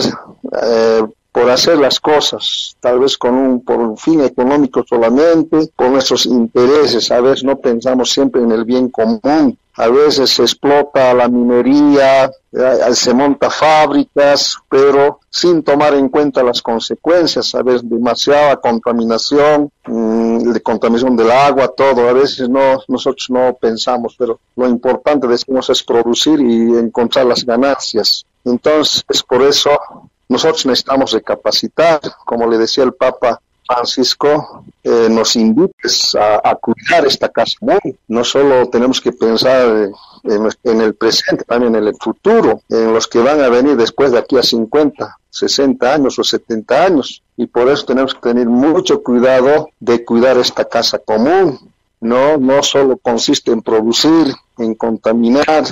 eh, 0.63 1.03
por 1.37 1.51
hacer 1.51 1.77
las 1.77 1.99
cosas, 1.99 2.75
tal 2.79 2.99
vez 2.99 3.15
con 3.15 3.35
un, 3.35 3.63
por 3.63 3.77
un 3.77 3.95
fin 3.95 4.21
económico 4.21 4.83
solamente, 4.89 5.69
por 5.75 5.91
nuestros 5.91 6.25
intereses, 6.25 7.11
a 7.11 7.21
veces 7.21 7.43
no 7.43 7.59
pensamos 7.59 8.09
siempre 8.09 8.41
en 8.41 8.51
el 8.51 8.65
bien 8.65 8.89
común, 8.89 9.55
a 9.75 9.87
veces 9.87 10.31
se 10.31 10.41
explota 10.41 11.13
la 11.13 11.27
minería, 11.27 12.25
eh, 12.25 12.93
se 12.93 13.13
monta 13.13 13.51
fábricas, 13.51 14.57
pero 14.67 15.19
sin 15.29 15.61
tomar 15.61 15.93
en 15.93 16.09
cuenta 16.09 16.41
las 16.41 16.59
consecuencias, 16.59 17.53
a 17.53 17.61
veces 17.61 17.87
demasiada 17.87 18.55
contaminación, 18.55 19.69
mmm, 19.85 20.39
de 20.39 20.61
contaminación 20.61 21.15
del 21.15 21.29
agua, 21.29 21.67
todo, 21.67 22.09
a 22.09 22.13
veces 22.13 22.49
no, 22.49 22.81
nosotros 22.87 23.27
no 23.29 23.55
pensamos, 23.61 24.15
pero 24.17 24.39
lo 24.55 24.67
importante 24.67 25.27
decimos 25.27 25.69
es 25.69 25.83
producir 25.83 26.39
y 26.41 26.75
encontrar 26.75 27.27
las 27.27 27.45
ganancias. 27.45 28.25
Entonces, 28.43 29.03
por 29.27 29.43
eso 29.43 29.77
nosotros 30.29 30.65
necesitamos 30.65 31.11
recapacitar, 31.11 32.01
como 32.25 32.47
le 32.47 32.57
decía 32.57 32.83
el 32.83 32.93
Papa 32.93 33.39
Francisco, 33.67 34.63
eh, 34.83 35.07
nos 35.09 35.35
invites 35.35 36.15
a, 36.15 36.55
cuidar 36.55 37.05
esta 37.05 37.29
casa 37.29 37.57
No 38.07 38.23
solo 38.23 38.69
tenemos 38.69 39.01
que 39.01 39.11
pensar 39.11 39.89
en, 40.23 40.81
el 40.81 40.95
presente, 40.95 41.43
también 41.43 41.75
en 41.75 41.87
el 41.87 41.95
futuro, 41.99 42.61
en 42.69 42.93
los 42.93 43.07
que 43.07 43.19
van 43.19 43.41
a 43.41 43.49
venir 43.49 43.75
después 43.75 44.11
de 44.11 44.19
aquí 44.19 44.37
a 44.37 44.43
50, 44.43 45.17
60 45.29 45.93
años 45.93 46.17
o 46.17 46.23
70 46.23 46.83
años. 46.83 47.21
Y 47.35 47.47
por 47.47 47.67
eso 47.69 47.85
tenemos 47.85 48.13
que 48.13 48.21
tener 48.21 48.47
mucho 48.47 49.03
cuidado 49.03 49.69
de 49.79 50.03
cuidar 50.03 50.37
esta 50.37 50.65
casa 50.65 50.99
común. 50.99 51.59
No, 51.99 52.37
no 52.37 52.63
solo 52.63 52.97
consiste 52.97 53.51
en 53.51 53.61
producir, 53.61 54.33
en 54.57 54.75
contaminar, 54.75 55.65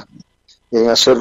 en 0.72 0.90
hacer 0.90 1.18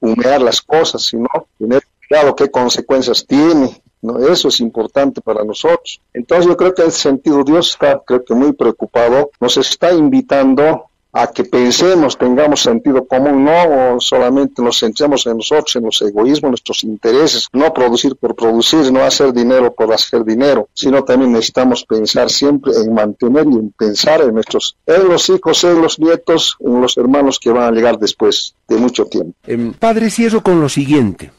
humear 0.00 0.40
las 0.40 0.60
cosas, 0.62 1.02
sino 1.02 1.28
tener 1.58 1.82
claro 2.08 2.34
qué 2.34 2.50
consecuencias 2.50 3.26
tiene. 3.26 3.82
¿no? 4.02 4.18
Eso 4.18 4.48
es 4.48 4.60
importante 4.60 5.20
para 5.20 5.44
nosotros. 5.44 6.00
Entonces 6.12 6.46
yo 6.46 6.56
creo 6.56 6.74
que 6.74 6.82
en 6.82 6.88
ese 6.88 7.00
sentido 7.00 7.42
Dios 7.44 7.70
está, 7.70 8.00
creo 8.06 8.24
que 8.24 8.34
muy 8.34 8.52
preocupado, 8.52 9.30
nos 9.40 9.56
está 9.56 9.92
invitando 9.92 10.86
a 11.16 11.28
que 11.28 11.44
pensemos, 11.44 12.18
tengamos 12.18 12.60
sentido 12.60 13.06
común, 13.06 13.44
no 13.44 13.98
solamente 14.00 14.60
nos 14.60 14.80
centremos 14.80 15.26
en 15.26 15.38
nosotros, 15.38 15.74
en 15.76 15.84
los 15.84 16.02
egoísmos, 16.02 16.50
nuestros 16.50 16.84
intereses, 16.84 17.48
no 17.52 17.72
producir 17.72 18.16
por 18.16 18.34
producir, 18.34 18.92
no 18.92 19.02
hacer 19.02 19.32
dinero 19.32 19.72
por 19.72 19.90
hacer 19.94 20.24
dinero, 20.24 20.68
sino 20.74 21.04
también 21.04 21.32
necesitamos 21.32 21.84
pensar 21.84 22.28
siempre 22.28 22.72
en 22.76 22.92
mantener 22.92 23.46
y 23.46 23.54
en 23.54 23.70
pensar 23.70 24.20
en 24.20 24.34
nuestros, 24.34 24.76
en 24.84 25.08
los 25.08 25.30
hijos, 25.30 25.64
en 25.64 25.80
los 25.80 25.98
nietos, 25.98 26.56
en 26.60 26.82
los 26.82 26.98
hermanos 26.98 27.38
que 27.38 27.50
van 27.50 27.64
a 27.64 27.70
llegar 27.70 27.98
después 27.98 28.54
de 28.68 28.76
mucho 28.76 29.06
tiempo. 29.06 29.32
Eh, 29.46 29.72
padre, 29.78 30.10
cierro 30.10 30.42
con 30.42 30.60
lo 30.60 30.68
siguiente. 30.68 31.30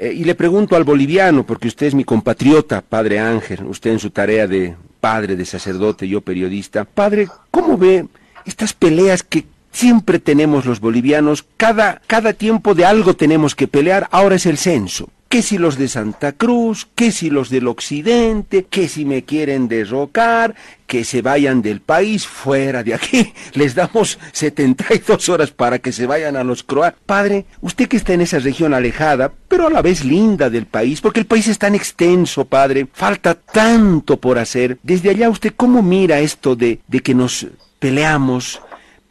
Eh, 0.00 0.14
y 0.14 0.24
le 0.24 0.34
pregunto 0.34 0.76
al 0.76 0.84
boliviano, 0.84 1.44
porque 1.44 1.68
usted 1.68 1.86
es 1.86 1.94
mi 1.94 2.04
compatriota, 2.04 2.80
Padre 2.80 3.18
Ángel, 3.18 3.64
usted 3.66 3.90
en 3.90 3.98
su 3.98 4.08
tarea 4.08 4.46
de 4.46 4.74
padre, 4.98 5.36
de 5.36 5.44
sacerdote, 5.44 6.08
yo 6.08 6.22
periodista. 6.22 6.86
Padre, 6.86 7.28
¿cómo 7.50 7.76
ve 7.76 8.06
estas 8.46 8.72
peleas 8.72 9.22
que 9.22 9.44
siempre 9.72 10.18
tenemos 10.18 10.64
los 10.64 10.80
bolivianos? 10.80 11.44
Cada, 11.58 12.00
cada 12.06 12.32
tiempo 12.32 12.74
de 12.74 12.86
algo 12.86 13.14
tenemos 13.14 13.54
que 13.54 13.68
pelear, 13.68 14.08
ahora 14.10 14.36
es 14.36 14.46
el 14.46 14.56
censo 14.56 15.10
que 15.30 15.42
si 15.42 15.58
los 15.58 15.78
de 15.78 15.86
Santa 15.86 16.32
Cruz, 16.32 16.88
que 16.96 17.12
si 17.12 17.30
los 17.30 17.50
del 17.50 17.68
occidente, 17.68 18.66
que 18.68 18.88
si 18.88 19.04
me 19.04 19.22
quieren 19.22 19.68
derrocar, 19.68 20.56
que 20.88 21.04
se 21.04 21.22
vayan 21.22 21.62
del 21.62 21.80
país, 21.80 22.26
fuera 22.26 22.82
de 22.82 22.94
aquí. 22.94 23.32
Les 23.54 23.76
damos 23.76 24.18
72 24.32 25.28
horas 25.28 25.52
para 25.52 25.78
que 25.78 25.92
se 25.92 26.06
vayan 26.06 26.36
a 26.36 26.42
los 26.42 26.64
croatas. 26.64 27.00
Padre, 27.06 27.46
usted 27.60 27.86
que 27.86 27.96
está 27.96 28.12
en 28.12 28.22
esa 28.22 28.40
región 28.40 28.74
alejada, 28.74 29.32
pero 29.46 29.68
a 29.68 29.70
la 29.70 29.82
vez 29.82 30.04
linda 30.04 30.50
del 30.50 30.66
país, 30.66 31.00
porque 31.00 31.20
el 31.20 31.26
país 31.26 31.46
es 31.46 31.60
tan 31.60 31.76
extenso, 31.76 32.44
padre, 32.44 32.88
falta 32.92 33.36
tanto 33.36 34.16
por 34.16 34.36
hacer. 34.36 34.78
Desde 34.82 35.10
allá, 35.10 35.30
¿usted 35.30 35.54
cómo 35.56 35.80
mira 35.80 36.18
esto 36.18 36.56
de, 36.56 36.80
de 36.88 37.00
que 37.02 37.14
nos 37.14 37.46
peleamos? 37.78 38.60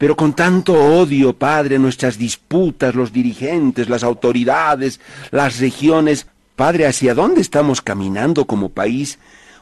Pero 0.00 0.16
con 0.16 0.32
tanto 0.32 0.72
odio, 0.72 1.34
Padre, 1.34 1.78
nuestras 1.78 2.16
disputas, 2.16 2.94
los 2.94 3.12
dirigentes, 3.12 3.90
las 3.90 4.02
autoridades, 4.02 4.98
las 5.30 5.58
regiones, 5.58 6.26
Padre, 6.56 6.86
¿hacia 6.86 7.14
dónde 7.14 7.42
estamos 7.42 7.82
caminando 7.82 8.46
como 8.46 8.70
país? 8.70 9.18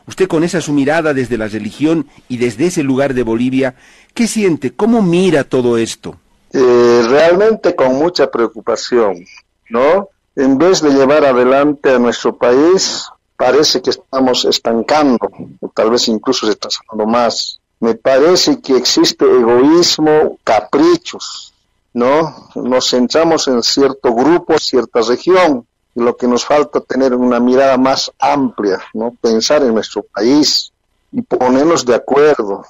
Usted 0.06 0.28
con 0.28 0.44
esa 0.44 0.60
su 0.60 0.72
mirada 0.72 1.12
desde 1.12 1.38
la 1.38 1.48
religión 1.48 2.06
y 2.28 2.36
desde 2.36 2.66
ese 2.66 2.84
lugar 2.84 3.14
de 3.14 3.24
Bolivia, 3.24 3.74
¿qué 4.14 4.28
siente? 4.28 4.72
¿Cómo 4.72 5.02
mira 5.02 5.42
todo 5.42 5.76
esto? 5.76 6.14
Eh, 6.52 7.02
realmente 7.08 7.74
con 7.74 7.96
mucha 7.96 8.30
preocupación, 8.30 9.24
¿no? 9.70 10.08
En 10.36 10.56
vez 10.56 10.80
de 10.82 10.90
llevar 10.90 11.24
adelante 11.24 11.90
a 11.90 11.98
nuestro 11.98 12.36
país, 12.36 13.08
parece 13.36 13.82
que 13.82 13.90
estamos 13.90 14.44
estancando, 14.44 15.28
o 15.58 15.68
tal 15.74 15.90
vez 15.90 16.06
incluso 16.06 16.46
se 16.46 16.52
está 16.52 16.68
más 17.08 17.57
me 17.80 17.94
parece 17.94 18.60
que 18.60 18.76
existe 18.76 19.24
egoísmo, 19.24 20.38
caprichos, 20.42 21.52
¿no? 21.92 22.50
Nos 22.54 22.90
centramos 22.90 23.46
en 23.48 23.62
cierto 23.62 24.12
grupo, 24.14 24.58
cierta 24.58 25.00
región, 25.02 25.66
y 25.94 26.00
lo 26.00 26.16
que 26.16 26.26
nos 26.26 26.44
falta 26.44 26.80
tener 26.80 27.14
una 27.14 27.40
mirada 27.40 27.76
más 27.76 28.12
amplia, 28.18 28.80
¿no? 28.94 29.14
Pensar 29.20 29.62
en 29.62 29.74
nuestro 29.74 30.02
país 30.02 30.72
y 31.12 31.22
ponernos 31.22 31.84
de 31.84 31.94
acuerdo, 31.94 32.64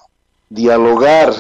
dialogar, 0.49 1.33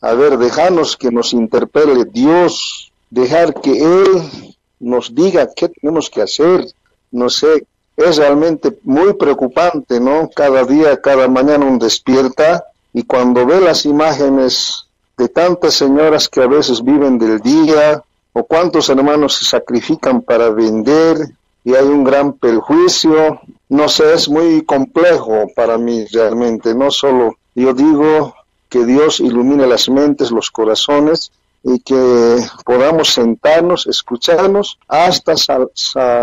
a 0.00 0.12
ver, 0.14 0.38
dejarnos 0.38 0.96
que 0.96 1.10
nos 1.10 1.32
interpele 1.32 2.04
Dios, 2.04 2.92
dejar 3.10 3.54
que 3.60 3.82
Él 3.82 4.56
nos 4.78 5.14
diga 5.14 5.48
qué 5.54 5.68
tenemos 5.68 6.08
que 6.08 6.22
hacer, 6.22 6.66
no 7.10 7.28
sé, 7.30 7.66
es 7.96 8.16
realmente 8.16 8.78
muy 8.82 9.14
preocupante, 9.14 9.98
¿no? 10.00 10.28
Cada 10.34 10.64
día, 10.64 11.00
cada 11.00 11.28
mañana 11.28 11.64
un 11.64 11.78
despierta 11.78 12.64
y 12.96 13.02
cuando 13.02 13.44
ve 13.44 13.60
las 13.60 13.84
imágenes 13.84 14.86
de 15.18 15.28
tantas 15.28 15.74
señoras 15.74 16.30
que 16.30 16.40
a 16.40 16.46
veces 16.46 16.82
viven 16.82 17.18
del 17.18 17.40
día, 17.40 18.02
o 18.32 18.44
cuántos 18.44 18.88
hermanos 18.88 19.36
se 19.36 19.44
sacrifican 19.44 20.22
para 20.22 20.48
vender, 20.48 21.18
y 21.62 21.74
hay 21.74 21.84
un 21.84 22.04
gran 22.04 22.32
perjuicio, 22.32 23.38
no 23.68 23.90
sé, 23.90 24.14
es 24.14 24.30
muy 24.30 24.64
complejo 24.64 25.44
para 25.54 25.76
mí 25.76 26.06
realmente, 26.06 26.74
no 26.74 26.90
solo 26.90 27.36
yo 27.54 27.74
digo 27.74 28.34
que 28.70 28.86
Dios 28.86 29.20
ilumine 29.20 29.66
las 29.66 29.90
mentes, 29.90 30.30
los 30.30 30.50
corazones, 30.50 31.32
y 31.62 31.80
que 31.80 32.38
podamos 32.64 33.12
sentarnos, 33.12 33.86
escucharnos, 33.88 34.78
hasta 34.88 35.34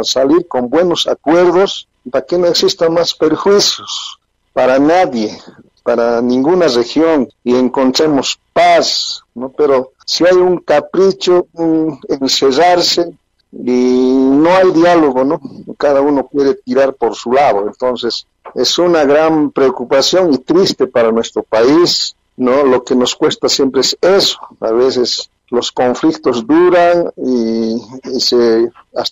salir 0.01 0.47
con 0.47 0.69
buenos 0.69 1.05
acuerdos, 1.05 1.87
para 2.09 2.25
que 2.25 2.39
no 2.39 2.47
existan 2.47 2.95
más 2.95 3.13
perjuicios 3.13 4.17
para 4.53 4.79
nadie, 4.79 5.37
para 5.83 6.21
ninguna 6.21 6.67
región 6.67 7.27
y 7.43 7.55
encontremos 7.55 8.39
paz, 8.53 9.21
¿no? 9.35 9.49
Pero 9.49 9.91
si 10.05 10.25
hay 10.25 10.37
un 10.37 10.59
capricho, 10.59 11.47
un 11.53 11.99
encerrarse 12.07 13.13
y 13.51 13.61
no 13.61 14.49
hay 14.49 14.71
diálogo, 14.71 15.23
¿no? 15.23 15.41
Cada 15.77 16.01
uno 16.01 16.27
quiere 16.27 16.55
tirar 16.55 16.93
por 16.93 17.15
su 17.15 17.33
lado, 17.33 17.67
entonces 17.67 18.25
es 18.55 18.77
una 18.77 19.03
gran 19.03 19.51
preocupación 19.51 20.33
y 20.33 20.37
triste 20.39 20.87
para 20.87 21.11
nuestro 21.11 21.43
país, 21.43 22.15
¿no? 22.37 22.63
Lo 22.63 22.83
que 22.83 22.95
nos 22.95 23.15
cuesta 23.15 23.49
siempre 23.49 23.81
es 23.81 23.97
eso, 24.01 24.39
a 24.59 24.71
veces 24.71 25.29
los 25.49 25.71
conflictos 25.71 26.47
duran 26.47 27.11
y, 27.15 27.79
se, 28.19 28.71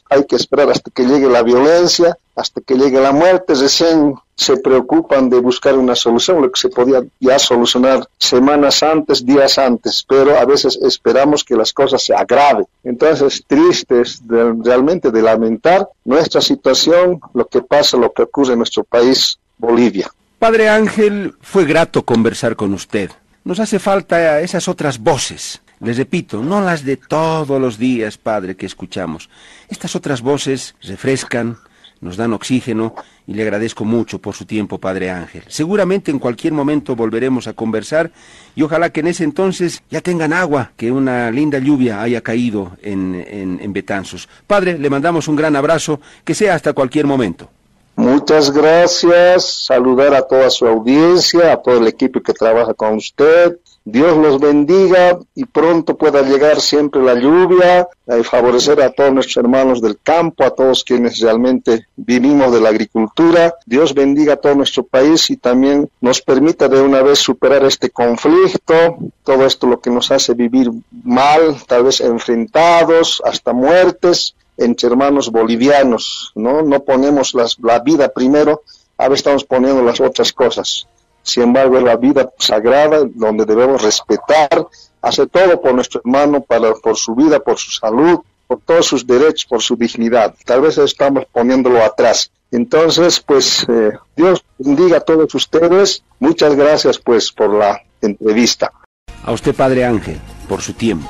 hay 0.10 0.25
que 0.25 0.38
esperar 0.38 0.71
hasta 0.71 0.89
que 0.89 1.05
llegue 1.05 1.29
la 1.29 1.43
violencia, 1.43 2.17
hasta 2.36 2.62
que 2.62 2.75
llegue 2.75 2.99
la 2.99 3.12
muerte, 3.12 3.53
recién 3.53 4.15
se 4.41 4.58
preocupan 4.58 5.30
de 5.30 5.39
buscar 5.39 5.77
una 5.77 5.95
solución, 5.95 6.41
lo 6.41 6.51
que 6.51 6.60
se 6.60 6.69
podía 6.69 7.04
ya 7.19 7.38
solucionar 7.39 8.08
semanas 8.17 8.84
antes, 8.84 9.25
días 9.25 9.58
antes, 9.58 10.06
pero 10.08 10.38
a 10.38 10.45
veces 10.45 10.80
esperamos 10.82 11.43
que 11.43 11.56
las 11.56 11.73
cosas 11.73 12.04
se 12.04 12.13
agraven. 12.13 12.65
Entonces 12.84 13.21
es 13.21 13.45
triste 13.45 14.04
realmente 14.63 15.12
de 15.12 15.21
lamentar 15.21 15.88
nuestra 16.06 16.41
situación, 16.41 17.19
lo 17.34 17.47
que 17.47 17.62
pasa, 17.62 17.97
lo 17.97 18.12
que 18.12 18.23
ocurre 18.23 18.54
en 18.54 18.60
nuestro 18.60 18.84
país, 18.84 19.38
Bolivia. 19.58 20.12
Padre 20.39 20.69
Ángel, 20.69 21.36
fue 21.41 21.65
grato 21.65 22.04
conversar 22.04 22.56
con 22.56 22.73
usted. 22.73 23.12
Nos 23.43 23.60
hace 23.60 23.80
falta 23.80 24.41
esas 24.41 24.67
otras 24.67 24.99
voces 24.99 25.62
les 25.82 25.97
repito, 25.97 26.43
no 26.43 26.62
las 26.62 26.86
de 26.86 26.95
todos 26.95 27.60
los 27.60 27.80
días, 27.80 28.17
Padre, 28.17 28.56
que 28.56 28.67
escuchamos. 28.67 29.30
Estas 29.67 29.95
otras 29.95 30.21
voces 30.21 30.75
refrescan, 30.84 31.58
nos 32.01 32.17
dan 32.17 32.33
oxígeno 32.33 32.95
y 33.27 33.33
le 33.33 33.43
agradezco 33.43 33.85
mucho 33.85 34.19
por 34.19 34.35
su 34.35 34.45
tiempo, 34.45 34.79
Padre 34.79 35.11
Ángel. 35.11 35.43
Seguramente 35.47 36.11
en 36.11 36.19
cualquier 36.19 36.53
momento 36.53 36.95
volveremos 36.95 37.47
a 37.47 37.53
conversar 37.53 38.11
y 38.55 38.63
ojalá 38.63 38.89
que 38.89 38.99
en 38.99 39.07
ese 39.07 39.23
entonces 39.23 39.83
ya 39.89 40.01
tengan 40.01 40.33
agua, 40.33 40.71
que 40.75 40.91
una 40.91 41.31
linda 41.31 41.59
lluvia 41.59 42.01
haya 42.01 42.21
caído 42.21 42.71
en, 42.81 43.15
en, 43.15 43.71
Betanzos. 43.71 44.27
Padre, 44.47 44.77
le 44.77 44.89
mandamos 44.89 45.27
un 45.27 45.35
gran 45.35 45.55
abrazo, 45.55 46.01
que 46.25 46.35
sea 46.35 46.55
hasta 46.55 46.73
cualquier 46.73 47.05
momento. 47.05 47.49
Muchas 47.95 48.51
gracias, 48.51 49.65
saludar 49.65 50.13
a 50.13 50.23
toda 50.23 50.49
su 50.49 50.65
audiencia, 50.65 51.53
a 51.53 51.61
todo 51.61 51.77
el 51.77 51.87
equipo 51.87 52.21
que 52.21 52.33
trabaja 52.33 52.73
con 52.73 52.95
usted. 52.95 53.57
Dios 53.83 54.15
los 54.15 54.39
bendiga 54.39 55.17
y 55.33 55.45
pronto 55.45 55.97
pueda 55.97 56.21
llegar 56.21 56.61
siempre 56.61 57.01
la 57.01 57.15
lluvia 57.15 57.87
y 58.07 58.23
favorecer 58.23 58.79
a 58.79 58.91
todos 58.91 59.11
nuestros 59.11 59.37
hermanos 59.37 59.81
del 59.81 59.97
campo, 60.01 60.43
a 60.43 60.51
todos 60.51 60.83
quienes 60.83 61.19
realmente 61.19 61.87
vivimos 61.95 62.53
de 62.53 62.61
la 62.61 62.69
agricultura. 62.69 63.55
Dios 63.65 63.95
bendiga 63.95 64.33
a 64.33 64.37
todo 64.37 64.53
nuestro 64.53 64.83
país 64.83 65.31
y 65.31 65.37
también 65.37 65.89
nos 65.99 66.21
permita 66.21 66.67
de 66.67 66.79
una 66.79 67.01
vez 67.01 67.17
superar 67.17 67.65
este 67.65 67.89
conflicto, 67.89 68.97
todo 69.23 69.47
esto 69.47 69.65
lo 69.65 69.79
que 69.79 69.89
nos 69.89 70.11
hace 70.11 70.35
vivir 70.35 70.69
mal, 71.03 71.57
tal 71.65 71.85
vez 71.85 72.01
enfrentados 72.01 73.19
hasta 73.25 73.51
muertes 73.51 74.35
entre 74.57 74.89
hermanos 74.89 75.31
bolivianos, 75.31 76.31
¿no? 76.35 76.61
No 76.61 76.83
ponemos 76.83 77.33
la 77.33 77.79
vida 77.79 78.09
primero, 78.09 78.61
ahora 78.95 79.15
estamos 79.15 79.43
poniendo 79.43 79.81
las 79.81 79.99
otras 79.99 80.31
cosas. 80.31 80.85
Sin 81.23 81.43
embargo, 81.43 81.77
es 81.77 81.84
la 81.84 81.95
vida 81.95 82.31
sagrada 82.38 83.03
donde 83.13 83.45
debemos 83.45 83.81
respetar, 83.81 84.67
hacer 85.01 85.27
todo 85.27 85.62
por 85.62 85.73
nuestro 85.73 86.01
hermano, 86.03 86.41
para, 86.41 86.73
por 86.73 86.97
su 86.97 87.15
vida, 87.15 87.39
por 87.39 87.57
su 87.57 87.71
salud, 87.71 88.19
por 88.47 88.60
todos 88.62 88.86
sus 88.86 89.05
derechos, 89.05 89.45
por 89.45 89.62
su 89.62 89.75
dignidad. 89.75 90.36
Tal 90.45 90.62
vez 90.62 90.77
estamos 90.77 91.25
poniéndolo 91.31 91.84
atrás. 91.84 92.31
Entonces, 92.51 93.19
pues, 93.19 93.65
eh, 93.69 93.91
Dios 94.15 94.43
bendiga 94.57 94.97
a 94.97 95.01
todos 95.01 95.34
ustedes. 95.36 96.03
Muchas 96.19 96.55
gracias, 96.55 96.99
pues, 96.99 97.31
por 97.31 97.53
la 97.53 97.81
entrevista. 98.01 98.71
A 99.23 99.31
usted, 99.31 99.55
Padre 99.55 99.86
Ángel, 99.86 100.19
por 100.49 100.62
su 100.62 100.73
tiempo. 100.73 101.10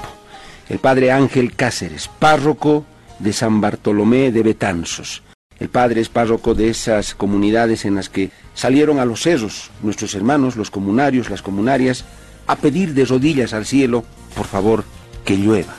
El 0.70 0.80
Padre 0.80 1.12
Ángel 1.12 1.56
Cáceres, 1.56 2.10
párroco 2.20 2.86
de 3.20 3.34
San 3.34 3.60
Bartolomé 3.60 4.32
de 4.32 4.44
Betanzos. 4.44 5.24
El 5.62 5.70
padre 5.70 6.02
es 6.02 6.10
párroco 6.10 6.56
de 6.56 6.70
esas 6.70 7.14
comunidades 7.14 7.86
en 7.86 7.94
las 7.94 8.10
que 8.10 8.32
salieron 8.56 8.98
a 8.98 9.06
los 9.06 9.22
cerros 9.22 9.70
nuestros 9.84 10.16
hermanos, 10.16 10.56
los 10.56 10.72
comunarios, 10.72 11.30
las 11.30 11.44
comunarias, 11.44 12.04
a 12.48 12.56
pedir 12.56 12.96
de 12.96 13.06
rodillas 13.06 13.54
al 13.54 13.68
cielo, 13.68 14.04
por 14.36 14.48
favor, 14.48 14.84
que 15.24 15.38
llueva. 15.38 15.76